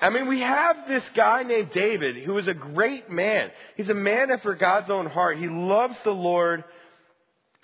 [0.00, 3.50] I mean, we have this guy named David who is a great man.
[3.76, 5.38] He's a man after God's own heart.
[5.38, 6.64] He loves the Lord.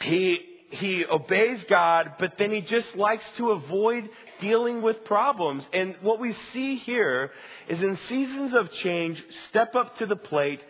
[0.01, 0.41] He,
[0.75, 4.09] he obeys God, but then he just likes to avoid
[4.41, 5.65] dealing with problems.
[5.73, 7.31] And what we see here
[7.69, 10.61] is in seasons of change, step up to the plate,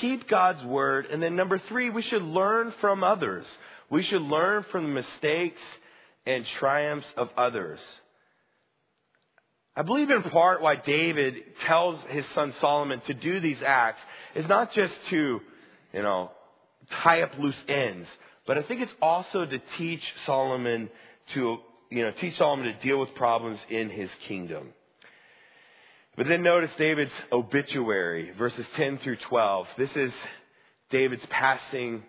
[0.00, 3.46] keep God's word, and then number three, we should learn from others.
[3.90, 5.60] We should learn from the mistakes
[6.26, 7.80] and triumphs of others.
[9.76, 11.34] I believe in part why David
[11.66, 14.00] tells his son Solomon to do these acts
[14.36, 15.40] is not just to,
[15.92, 16.30] you know,
[17.02, 18.06] tie up loose ends,
[18.46, 20.90] but I think it's also to teach Solomon
[21.34, 21.58] to,
[21.90, 24.68] you know, teach Solomon to deal with problems in his kingdom.
[26.16, 29.66] But then notice David's obituary, verses 10 through 12.
[29.76, 30.12] This is
[30.90, 32.04] David's passing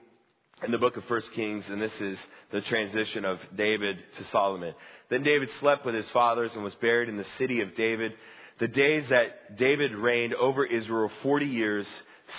[0.64, 2.18] in the book of First Kings, and this is
[2.52, 4.76] the transition of David to Solomon.
[5.10, 8.14] Then David slept with his fathers and was buried in the city of David.
[8.60, 11.88] The days that David reigned over Israel, 40 years.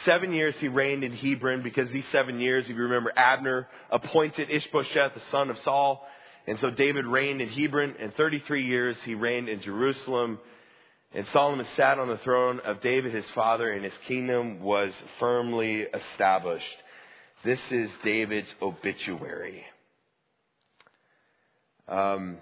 [0.05, 4.51] Seven years he reigned in Hebron because these seven years, if you remember, Abner appointed
[4.51, 6.07] Ishbosheth, the son of Saul.
[6.47, 10.39] And so David reigned in Hebron, and 33 years he reigned in Jerusalem.
[11.13, 15.83] And Solomon sat on the throne of David his father, and his kingdom was firmly
[15.83, 16.65] established.
[17.45, 19.65] This is David's obituary.
[21.89, 22.39] Um,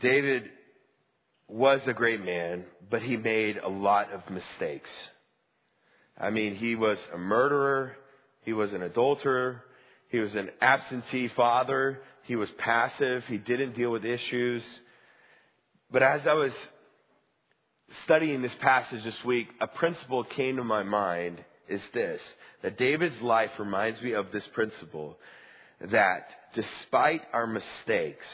[0.00, 0.50] David
[1.50, 4.90] was a great man, but he made a lot of mistakes.
[6.18, 7.96] I mean, he was a murderer,
[8.42, 9.62] he was an adulterer,
[10.08, 14.62] he was an absentee father, he was passive, he didn't deal with issues.
[15.90, 16.52] But as I was
[18.04, 22.20] studying this passage this week, a principle came to my mind is this
[22.62, 25.16] that David's life reminds me of this principle
[25.80, 28.26] that despite our mistakes,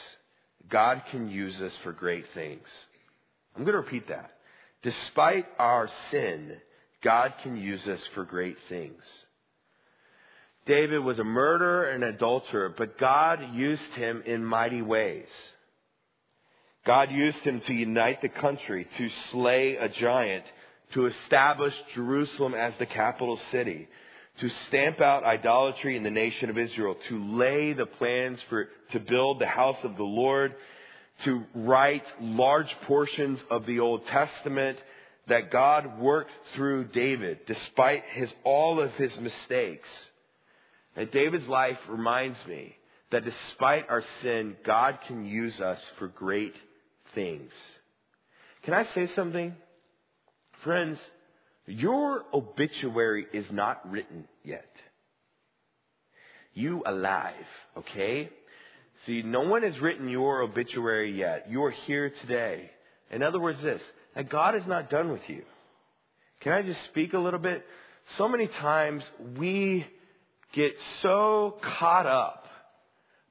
[0.69, 2.67] God can use us for great things.
[3.57, 4.31] I'm going to repeat that.
[4.83, 6.57] Despite our sin,
[7.03, 9.01] God can use us for great things.
[10.67, 15.25] David was a murderer and adulterer, but God used him in mighty ways.
[16.85, 20.43] God used him to unite the country, to slay a giant,
[20.93, 23.87] to establish Jerusalem as the capital city,
[24.39, 28.99] to stamp out idolatry in the nation of Israel, to lay the plans for, to
[28.99, 30.53] build the house of the Lord,
[31.25, 34.77] to write large portions of the Old Testament,
[35.27, 39.89] that God worked through David despite his, all of his mistakes.
[40.95, 42.75] And David's life reminds me
[43.11, 46.55] that despite our sin, God can use us for great
[47.13, 47.51] things.
[48.63, 49.53] Can I say something?
[50.63, 50.97] Friends,
[51.65, 54.71] your obituary is not written yet.
[56.53, 57.33] You alive,
[57.77, 58.29] okay?
[59.07, 61.47] See, no one has written your obituary yet.
[61.49, 62.69] You are here today.
[63.09, 63.81] In other words, this,
[64.15, 65.43] that God is not done with you.
[66.41, 67.65] Can I just speak a little bit?
[68.17, 69.03] So many times
[69.37, 69.87] we
[70.53, 72.45] get so caught up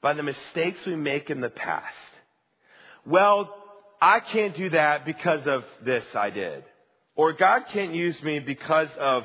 [0.01, 1.85] by the mistakes we make in the past.
[3.05, 3.55] Well,
[4.01, 6.65] I can't do that because of this I did.
[7.15, 9.25] Or God can't use me because of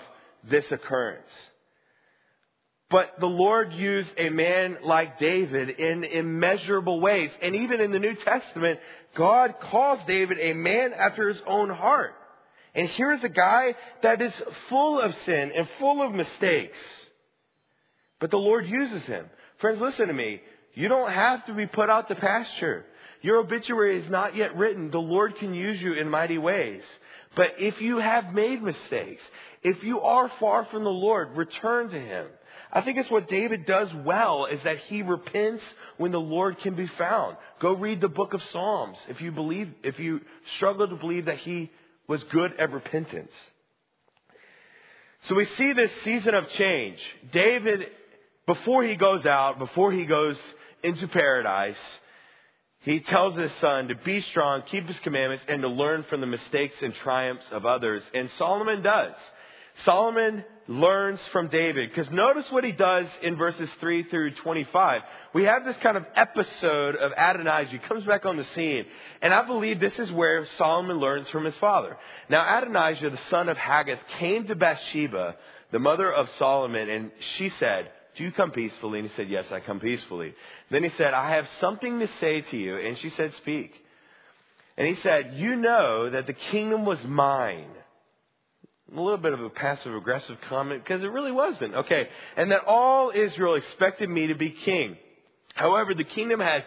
[0.49, 1.23] this occurrence.
[2.91, 7.31] But the Lord used a man like David in immeasurable ways.
[7.41, 8.79] And even in the New Testament,
[9.15, 12.13] God calls David a man after his own heart.
[12.75, 14.33] And here's a guy that is
[14.69, 16.77] full of sin and full of mistakes.
[18.19, 19.25] But the Lord uses him.
[19.59, 20.41] Friends, listen to me.
[20.73, 22.85] You don't have to be put out to pasture.
[23.21, 24.91] Your obituary is not yet written.
[24.91, 26.81] The Lord can use you in mighty ways.
[27.35, 29.21] But if you have made mistakes,
[29.63, 32.27] if you are far from the Lord, return to Him.
[32.73, 35.63] I think it's what David does well is that he repents
[35.97, 37.35] when the Lord can be found.
[37.61, 40.21] Go read the book of Psalms if you believe, if you
[40.57, 41.69] struggle to believe that he
[42.07, 43.31] was good at repentance.
[45.27, 46.97] So we see this season of change.
[47.31, 47.81] David,
[48.47, 50.37] before he goes out, before he goes
[50.81, 51.75] into paradise,
[52.79, 56.27] he tells his son to be strong, keep his commandments, and to learn from the
[56.27, 58.01] mistakes and triumphs of others.
[58.13, 59.13] And Solomon does.
[59.85, 61.89] Solomon learns from David.
[61.89, 65.01] Because notice what he does in verses 3 through 25.
[65.33, 67.71] We have this kind of episode of Adonijah.
[67.71, 68.85] He comes back on the scene.
[69.21, 71.97] And I believe this is where Solomon learns from his father.
[72.29, 75.35] Now Adonijah, the son of Haggith, came to Bathsheba,
[75.71, 78.99] the mother of Solomon, and she said, Do you come peacefully?
[78.99, 80.33] And he said, Yes, I come peacefully.
[80.69, 82.77] Then he said, I have something to say to you.
[82.77, 83.73] And she said, Speak.
[84.77, 87.69] And he said, You know that the kingdom was mine.
[88.95, 91.73] A little bit of a passive aggressive comment because it really wasn't.
[91.73, 92.07] Okay.
[92.35, 94.97] And that all Israel expected me to be king.
[95.53, 96.63] However, the kingdom has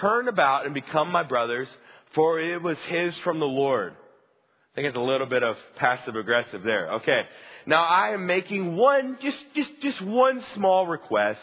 [0.00, 1.68] turned about and become my brother's,
[2.14, 3.92] for it was his from the Lord.
[3.92, 6.92] I think it's a little bit of passive aggressive there.
[6.94, 7.22] Okay.
[7.66, 11.40] Now I am making one, just, just, just one small request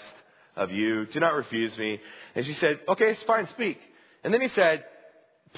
[0.55, 1.05] of you.
[1.05, 1.99] Do not refuse me.
[2.33, 3.77] And she said, okay, it's fine, speak.
[4.23, 4.83] And then he said,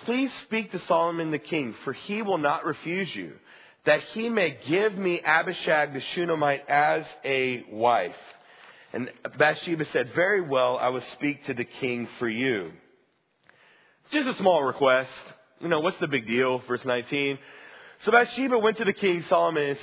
[0.05, 3.34] please speak to Solomon the king, for he will not refuse you,
[3.88, 8.11] that he may give me Abishag the Shunammite as a wife.
[8.91, 9.09] And
[9.39, 12.71] Bathsheba said, very well, I will speak to the king for you.
[14.11, 15.09] Just a small request.
[15.61, 16.61] You know, what's the big deal?
[16.67, 17.39] Verse 19.
[18.03, 19.77] So Bathsheba went to the king Solomon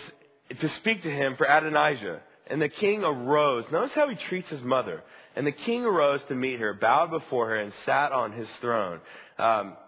[0.61, 2.21] to speak to him for Adonijah.
[2.49, 3.65] And the king arose.
[3.73, 5.03] Notice how he treats his mother.
[5.35, 9.01] And the king arose to meet her, bowed before her, and sat on his throne.
[9.39, 9.79] Um,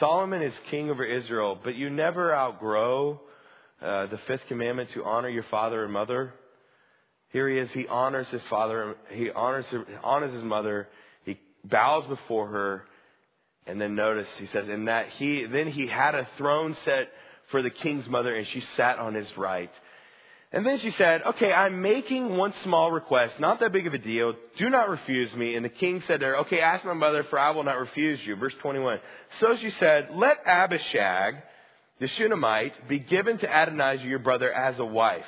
[0.00, 3.20] Solomon is king over Israel, but you never outgrow
[3.82, 6.34] uh, the fifth commandment to honor your father and mother.
[7.30, 7.70] Here he is.
[7.72, 8.96] He honors his father.
[9.10, 9.64] He honors,
[10.02, 10.88] honors his mother.
[11.24, 12.84] He bows before her.
[13.66, 17.08] And then notice he says, in that he, then he had a throne set
[17.50, 19.70] for the king's mother and she sat on his right.
[20.52, 23.98] And then she said, okay, I'm making one small request, not that big of a
[23.98, 24.34] deal.
[24.58, 25.54] Do not refuse me.
[25.54, 28.18] And the king said to her, okay, ask my mother, for I will not refuse
[28.24, 28.34] you.
[28.34, 28.98] Verse 21.
[29.38, 31.36] So she said, let Abishag,
[32.00, 35.24] the Shunammite, be given to Adonijah, your brother, as a wife.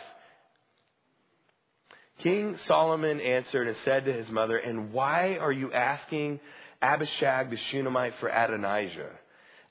[2.23, 6.41] King Solomon answered and said to his mother, and why are you asking
[6.81, 9.11] Abishag, the Shunammite, for Adonijah?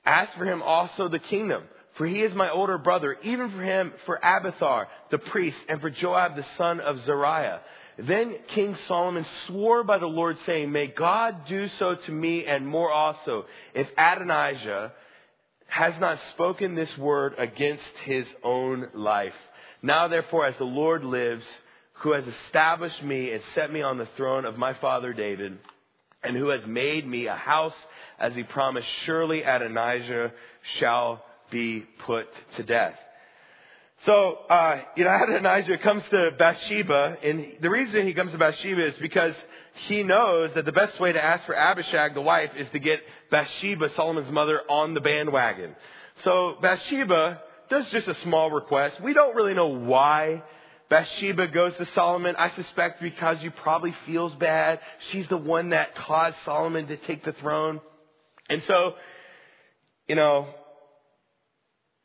[0.06, 1.64] Ask for him also the kingdom
[1.98, 5.90] for he is my older brother, even for him, for Abiathar, the priest, and for
[5.90, 7.62] Joab, the son of Zeruiah.
[7.98, 12.66] Then King Solomon swore by the Lord, saying, May God do so to me and
[12.66, 13.46] more also,
[13.76, 14.94] if Adonijah
[15.72, 19.34] has not spoken this word against his own life.
[19.82, 21.46] Now therefore, as the Lord lives,
[21.94, 25.58] who has established me and set me on the throne of my father David,
[26.24, 27.74] and who has made me a house
[28.20, 30.34] as he promised, surely Adonijah
[30.78, 32.96] shall be put to death.
[34.06, 38.88] So, uh, you know, Adonijah comes to Bathsheba, and the reason he comes to Bathsheba
[38.88, 39.36] is because
[39.88, 43.00] he knows that the best way to ask for Abishag, the wife, is to get
[43.30, 45.76] Bathsheba, Solomon's mother, on the bandwagon.
[46.24, 49.02] So Bathsheba does just a small request.
[49.02, 50.44] We don't really know why
[50.90, 52.36] Bathsheba goes to Solomon.
[52.38, 54.80] I suspect because she probably feels bad.
[55.12, 57.80] She's the one that caused Solomon to take the throne.
[58.50, 58.96] And so,
[60.08, 60.48] you know,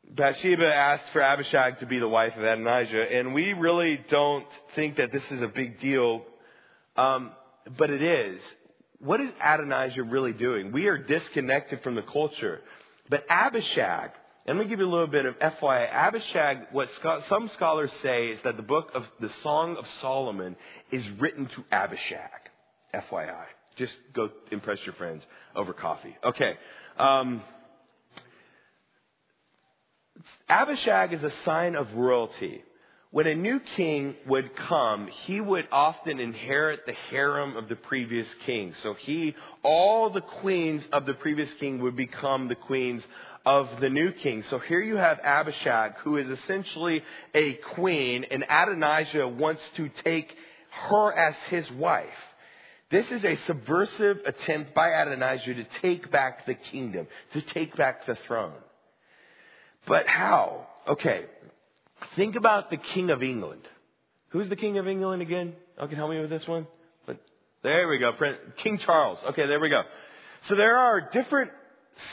[0.09, 4.45] Bathsheba asked for Abishag to be the wife of Adonijah, and we really don't
[4.75, 6.23] think that this is a big deal,
[6.95, 7.31] um,
[7.77, 8.39] but it is.
[8.99, 10.71] What is Adonijah really doing?
[10.71, 12.61] We are disconnected from the culture.
[13.09, 14.11] But Abishag,
[14.45, 15.91] and let me give you a little bit of FYI.
[15.91, 16.87] Abishag, what
[17.27, 20.55] some scholars say is that the book of the Song of Solomon
[20.91, 22.29] is written to Abishag.
[22.93, 23.43] FYI.
[23.77, 25.21] Just go impress your friends
[25.55, 26.15] over coffee.
[26.23, 26.53] Okay.
[26.97, 27.43] Um,
[30.49, 32.63] Abishag is a sign of royalty.
[33.11, 38.27] When a new king would come, he would often inherit the harem of the previous
[38.45, 38.73] king.
[38.83, 43.01] So he, all the queens of the previous king would become the queens
[43.45, 44.43] of the new king.
[44.49, 47.01] So here you have Abishag, who is essentially
[47.33, 50.29] a queen, and Adonijah wants to take
[50.89, 52.09] her as his wife.
[52.91, 58.05] This is a subversive attempt by Adonijah to take back the kingdom, to take back
[58.05, 58.53] the throne.
[59.87, 60.67] But how?
[60.87, 61.25] Okay.
[62.15, 63.61] Think about the King of England.
[64.29, 65.53] Who's the King of England again?
[65.77, 66.67] Oh, can help me with this one?
[67.05, 67.21] But
[67.63, 68.11] there we go.
[68.61, 69.19] King Charles.
[69.29, 69.81] Okay, there we go.
[70.49, 71.51] So there are different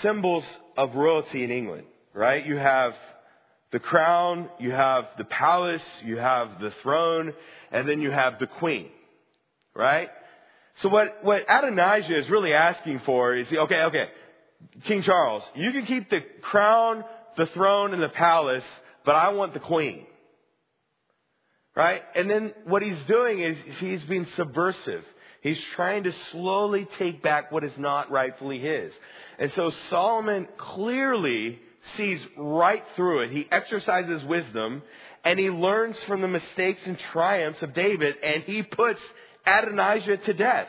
[0.02, 0.44] symbols
[0.76, 2.44] of royalty in England, right?
[2.44, 2.94] You have
[3.72, 7.32] the crown, you have the palace, you have the throne,
[7.72, 8.88] and then you have the queen,
[9.74, 10.08] right?
[10.82, 14.06] So what, what Adonijah is really asking for is, okay, okay,
[14.86, 17.04] King Charles, you can keep the crown,
[17.36, 18.64] the throne and the palace,
[19.04, 20.06] but I want the queen.
[21.76, 22.02] Right?
[22.14, 25.04] And then what he's doing is he's being subversive.
[25.40, 28.92] He's trying to slowly take back what is not rightfully his.
[29.38, 31.58] And so Solomon clearly
[31.96, 33.30] sees right through it.
[33.30, 34.82] He exercises wisdom
[35.24, 39.00] and he learns from the mistakes and triumphs of David and he puts
[39.46, 40.68] Adonijah to death.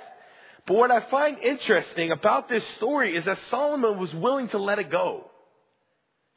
[0.68, 4.80] But what I find interesting about this story is that Solomon was willing to let
[4.80, 5.30] it go.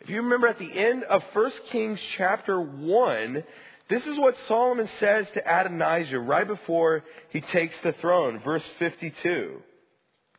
[0.00, 3.44] If you remember at the end of 1 Kings chapter 1,
[3.90, 9.60] This is what Solomon says to Adonijah right before he takes the throne, verse 52.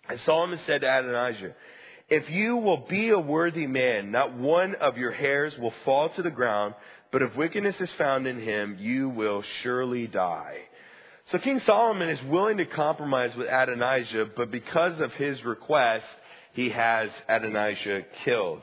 [0.08, 1.56] And Solomon said to Adonijah,
[2.10, 6.22] If you will be a worthy man, not one of your hairs will fall to
[6.22, 6.76] the ground,
[7.12, 10.58] but if wickedness is found in him, you will surely die.
[11.32, 16.06] So King Solomon is willing to compromise with Adonijah, but because of his request,
[16.54, 18.62] he has Adonijah killed.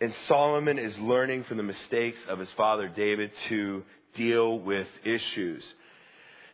[0.00, 3.82] And Solomon is learning from the mistakes of his father David to
[4.16, 5.64] deal with issues.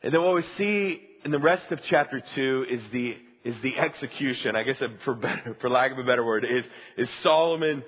[0.03, 3.76] And then what we see in the rest of chapter 2 is the is the
[3.76, 4.57] execution.
[4.57, 6.64] I guess for better, for lack of a better word, is
[6.97, 7.82] is Solomon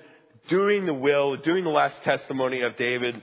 [0.49, 3.21] doing the will, doing the last testimony of David.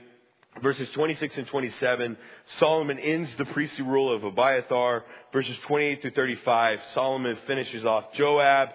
[0.63, 2.15] Verses 26 and 27,
[2.61, 5.03] Solomon ends the priestly rule of Abiathar.
[5.33, 8.69] Verses 28 through 35, Solomon finishes off Joab.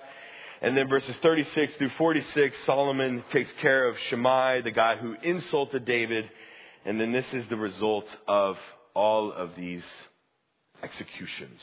[0.63, 5.87] And then verses 36 through 46, Solomon takes care of Shimei, the guy who insulted
[5.87, 6.31] David.
[6.85, 8.57] And then this is the result of
[8.95, 9.85] all of these
[10.83, 11.61] executions.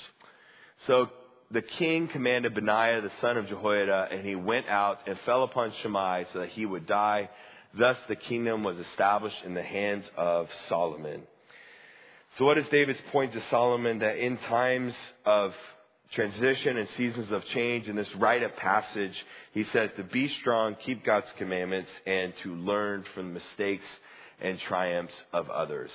[0.88, 1.10] So
[1.52, 5.74] the king commanded Benaiah, the son of Jehoiada, and he went out and fell upon
[5.82, 7.30] Shimei so that he would die.
[7.78, 11.22] Thus the kingdom was established in the hands of Solomon.
[12.38, 14.00] So what is David's point to Solomon?
[14.00, 14.94] That in times
[15.26, 15.54] of
[16.14, 19.14] transition and seasons of change in this rite of passage,
[19.54, 23.86] he says to be strong, keep God's commandments, and to learn from the mistakes
[24.40, 25.92] and triumphs of others.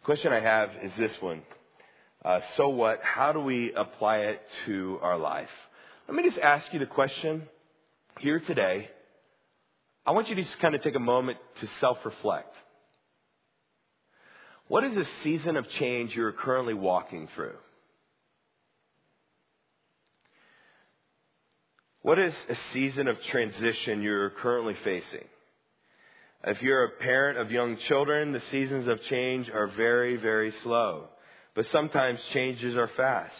[0.00, 1.42] The question I have is this one.
[2.24, 3.00] Uh, so what?
[3.02, 5.48] How do we apply it to our life?
[6.08, 7.42] Let me just ask you the question
[8.20, 8.88] here today.
[10.04, 12.54] I want you to just kind of take a moment to self reflect.
[14.68, 17.54] What is a season of change you're currently walking through?
[22.02, 25.26] What is a season of transition you're currently facing?
[26.44, 31.08] If you're a parent of young children, the seasons of change are very, very slow.
[31.54, 33.34] But sometimes changes are fast.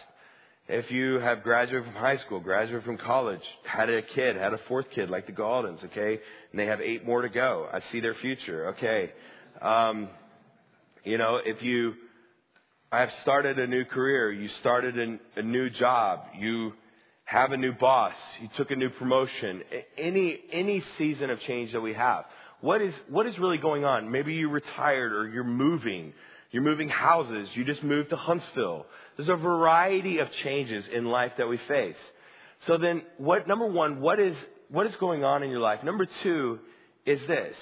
[0.67, 4.59] If you have graduated from high school, graduated from college, had a kid, had a
[4.67, 6.19] fourth kid like the Galdens, okay,
[6.51, 7.69] and they have eight more to go.
[7.71, 9.13] I see their future, okay.
[9.61, 10.09] Um,
[11.07, 11.93] you know, if you
[12.91, 16.73] have started a new career, you started a, a new job, you
[17.23, 19.61] have a new boss, you took a new promotion,
[19.97, 22.25] any, any season of change that we have.
[22.59, 24.11] What is, what is really going on?
[24.11, 26.13] Maybe you retired or you're moving.
[26.51, 27.47] You're moving houses.
[27.53, 28.85] You just moved to Huntsville.
[29.15, 31.95] There's a variety of changes in life that we face.
[32.65, 34.35] So then what, number one, what is,
[34.69, 35.83] what is going on in your life?
[35.83, 36.59] Number two
[37.05, 37.55] is this,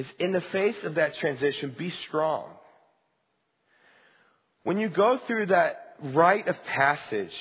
[0.00, 2.44] is in the face of that transition, be strong.
[4.62, 7.32] When you go through that rite of passage,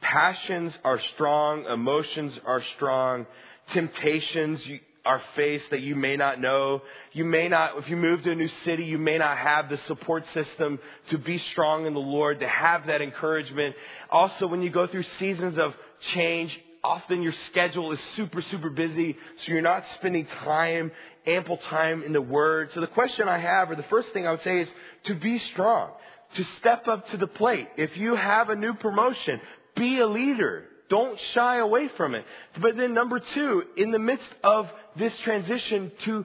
[0.00, 3.26] Passions are strong, emotions are strong,
[3.74, 4.60] temptations
[5.04, 6.82] are faced that you may not know.
[7.12, 9.78] You may not, if you move to a new city, you may not have the
[9.88, 10.78] support system
[11.10, 13.74] to be strong in the Lord, to have that encouragement.
[14.10, 15.72] Also, when you go through seasons of
[16.14, 20.92] change, often your schedule is super, super busy, so you're not spending time,
[21.28, 22.70] ample time in the Word.
[22.74, 24.68] So the question I have, or the first thing I would say is
[25.06, 25.90] to be strong
[26.36, 27.68] to step up to the plate.
[27.76, 29.40] If you have a new promotion,
[29.76, 30.64] be a leader.
[30.90, 32.24] Don't shy away from it.
[32.60, 34.66] But then number two, in the midst of
[34.98, 36.24] this transition to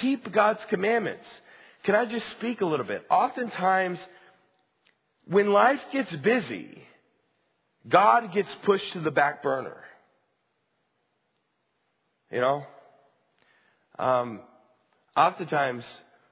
[0.00, 1.24] keep God's commandments.
[1.84, 3.04] Can I just speak a little bit?
[3.10, 3.98] Oftentimes,
[5.26, 6.78] when life gets busy,
[7.88, 9.76] God gets pushed to the back burner.
[12.30, 12.64] You know?
[13.98, 14.40] Um,
[15.16, 15.84] oftentimes,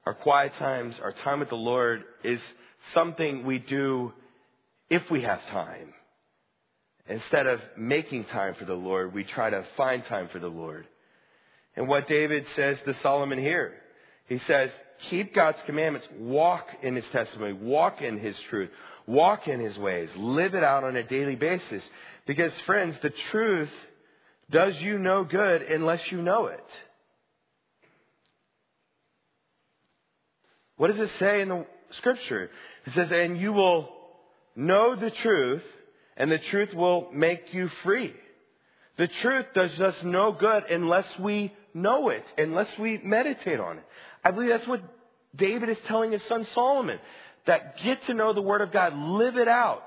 [0.05, 2.39] our quiet times, our time with the Lord is
[2.93, 4.11] something we do
[4.89, 5.93] if we have time.
[7.07, 10.87] Instead of making time for the Lord, we try to find time for the Lord.
[11.75, 13.73] And what David says to Solomon here,
[14.27, 14.69] he says,
[15.09, 18.69] keep God's commandments, walk in his testimony, walk in his truth,
[19.05, 21.83] walk in his ways, live it out on a daily basis.
[22.25, 23.69] Because friends, the truth
[24.49, 26.63] does you no good unless you know it.
[30.77, 31.65] What does it say in the
[31.97, 32.49] scripture?
[32.85, 33.89] It says, and you will
[34.55, 35.63] know the truth
[36.17, 38.13] and the truth will make you free.
[38.97, 43.83] The truth does us no good unless we know it, unless we meditate on it.
[44.23, 44.81] I believe that's what
[45.35, 46.99] David is telling his son Solomon.
[47.45, 49.83] That get to know the Word of God, live it out,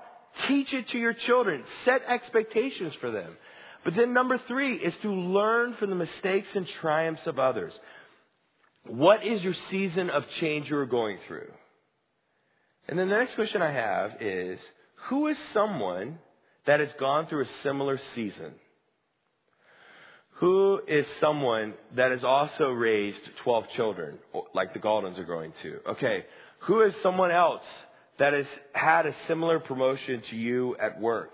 [0.47, 3.37] teach it to your children, set expectations for them.
[3.83, 7.73] But then number three is to learn from the mistakes and triumphs of others.
[8.89, 11.51] What is your season of change you are going through?
[12.89, 14.61] And then the next question I have is,
[15.09, 16.19] who is someone
[16.67, 18.53] that has gone through a similar season?
[20.35, 24.19] Who is someone that has also raised 12 children,
[24.55, 25.79] like the Galdens are going to?
[25.93, 26.25] Okay.
[26.61, 27.63] Who is someone else
[28.19, 31.33] that has had a similar promotion to you at work?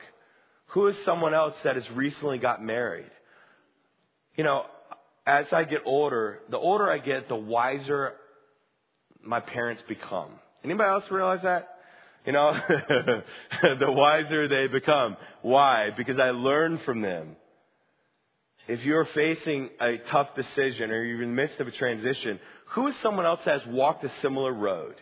[0.69, 3.11] Who is someone else that has recently got married?
[4.37, 4.67] You know,
[5.27, 8.15] as I get older, the older I get, the wiser
[9.23, 10.31] my parents become.
[10.65, 11.69] Anybody else realize that?
[12.27, 15.17] You know, the wiser they become.
[15.43, 15.91] Why?
[15.97, 17.37] Because I learn from them.
[18.69, 22.39] If you're facing a tough decision or you're in the midst of a transition,
[22.71, 24.95] who is someone else that has walked a similar road?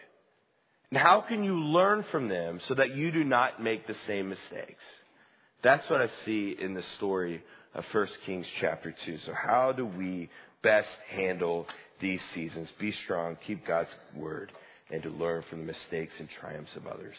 [0.91, 4.31] And how can you learn from them so that you do not make the same
[4.31, 4.83] mistakes?
[5.63, 7.43] That's what I see in the story
[7.75, 9.19] of 1 Kings chapter 2.
[9.27, 10.29] So how do we
[10.63, 11.67] best handle
[12.01, 12.69] these seasons?
[12.79, 14.53] Be strong, keep God's word,
[14.91, 17.17] and to learn from the mistakes and triumphs of others.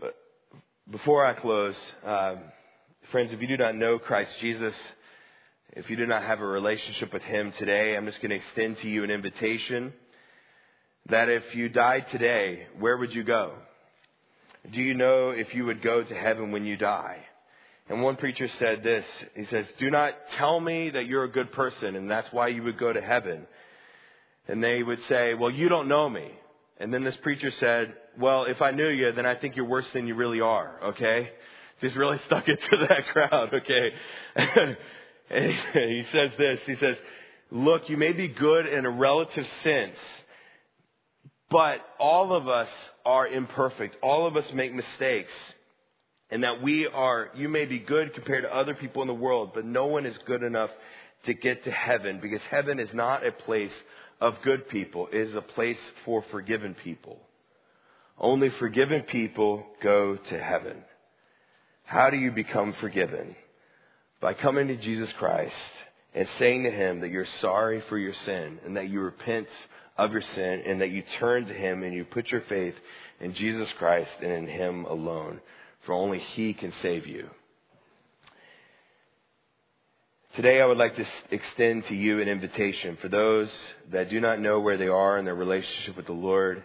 [0.00, 0.14] But
[0.90, 2.38] before I close, um,
[3.10, 4.74] friends, if you do not know Christ Jesus,
[5.72, 8.78] if you do not have a relationship with Him today, I'm just going to extend
[8.82, 9.92] to you an invitation
[11.10, 13.52] that if you died today, where would you go?
[14.72, 17.18] Do you know if you would go to heaven when you die?
[17.88, 19.04] And one preacher said this.
[19.34, 22.62] He says, Do not tell me that you're a good person and that's why you
[22.62, 23.46] would go to heaven.
[24.48, 26.30] And they would say, Well, you don't know me.
[26.78, 29.86] And then this preacher said, Well, if I knew you, then I think you're worse
[29.92, 31.30] than you really are, okay?
[31.80, 33.90] Just really stuck it to that crowd, okay?
[35.30, 36.60] and he says this.
[36.66, 36.96] He says,
[37.50, 39.96] Look, you may be good in a relative sense,
[41.50, 42.68] but all of us
[43.04, 43.96] are imperfect.
[44.02, 45.30] All of us make mistakes.
[46.30, 49.52] And that we are, you may be good compared to other people in the world,
[49.54, 50.70] but no one is good enough
[51.26, 53.72] to get to heaven because heaven is not a place
[54.20, 55.08] of good people.
[55.12, 57.18] It is a place for forgiven people.
[58.18, 60.76] Only forgiven people go to heaven.
[61.84, 63.36] How do you become forgiven?
[64.20, 65.54] By coming to Jesus Christ
[66.14, 69.48] and saying to Him that you're sorry for your sin and that you repent
[69.96, 72.74] of your sin and that you turn to Him and you put your faith
[73.20, 75.40] in Jesus Christ and in Him alone,
[75.86, 77.28] for only He can save you.
[80.36, 83.48] Today, I would like to extend to you an invitation for those
[83.92, 86.64] that do not know where they are in their relationship with the Lord.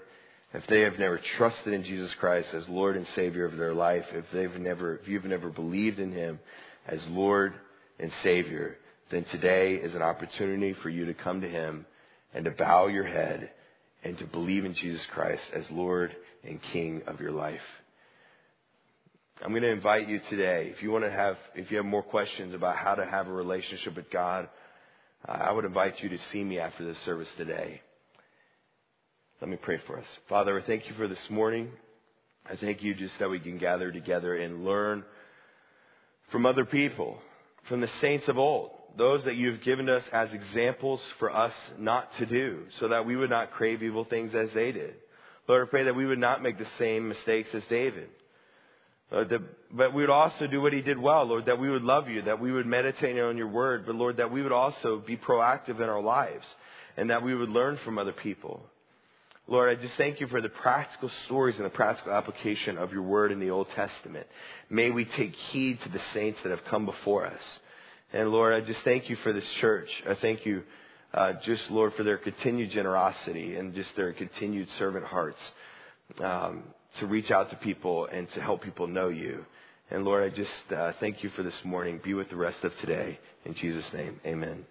[0.55, 4.05] If they have never trusted in Jesus Christ as Lord and Savior of their life,
[4.11, 6.39] if they've never, if you've never believed in Him
[6.87, 7.53] as Lord
[7.99, 8.77] and Savior,
[9.11, 11.85] then today is an opportunity for you to come to Him
[12.33, 13.51] and to bow your head
[14.03, 17.61] and to believe in Jesus Christ as Lord and King of your life.
[19.41, 22.03] I'm going to invite you today, if you want to have, if you have more
[22.03, 24.49] questions about how to have a relationship with God,
[25.25, 27.81] I would invite you to see me after this service today.
[29.39, 30.05] Let me pray for us.
[30.27, 31.69] Father, I thank you for this morning.
[32.49, 35.05] I thank you just that we can gather together and learn
[36.31, 37.17] from other people,
[37.69, 42.09] from the saints of old those that you've given us as examples for us not
[42.19, 44.95] to do, so that we would not crave evil things as they did.
[45.47, 48.09] Lord, I pray that we would not make the same mistakes as David.
[49.11, 49.41] Lord, that,
[49.75, 52.21] but we would also do what he did well, Lord, that we would love you,
[52.23, 55.77] that we would meditate on your word, but Lord, that we would also be proactive
[55.77, 56.45] in our lives,
[56.95, 58.63] and that we would learn from other people.
[59.47, 63.01] Lord, I just thank you for the practical stories and the practical application of your
[63.01, 64.27] word in the Old Testament.
[64.69, 67.41] May we take heed to the saints that have come before us.
[68.13, 69.89] And Lord, I just thank you for this church.
[70.07, 70.61] I thank you,
[71.15, 75.39] uh, just Lord, for their continued generosity and just their continued servant hearts
[76.19, 76.63] um,
[76.99, 79.45] to reach out to people and to help people know you.
[79.91, 81.99] And Lord, I just uh, thank you for this morning.
[82.03, 83.19] Be with the rest of today.
[83.45, 84.65] In Jesus' name, amen.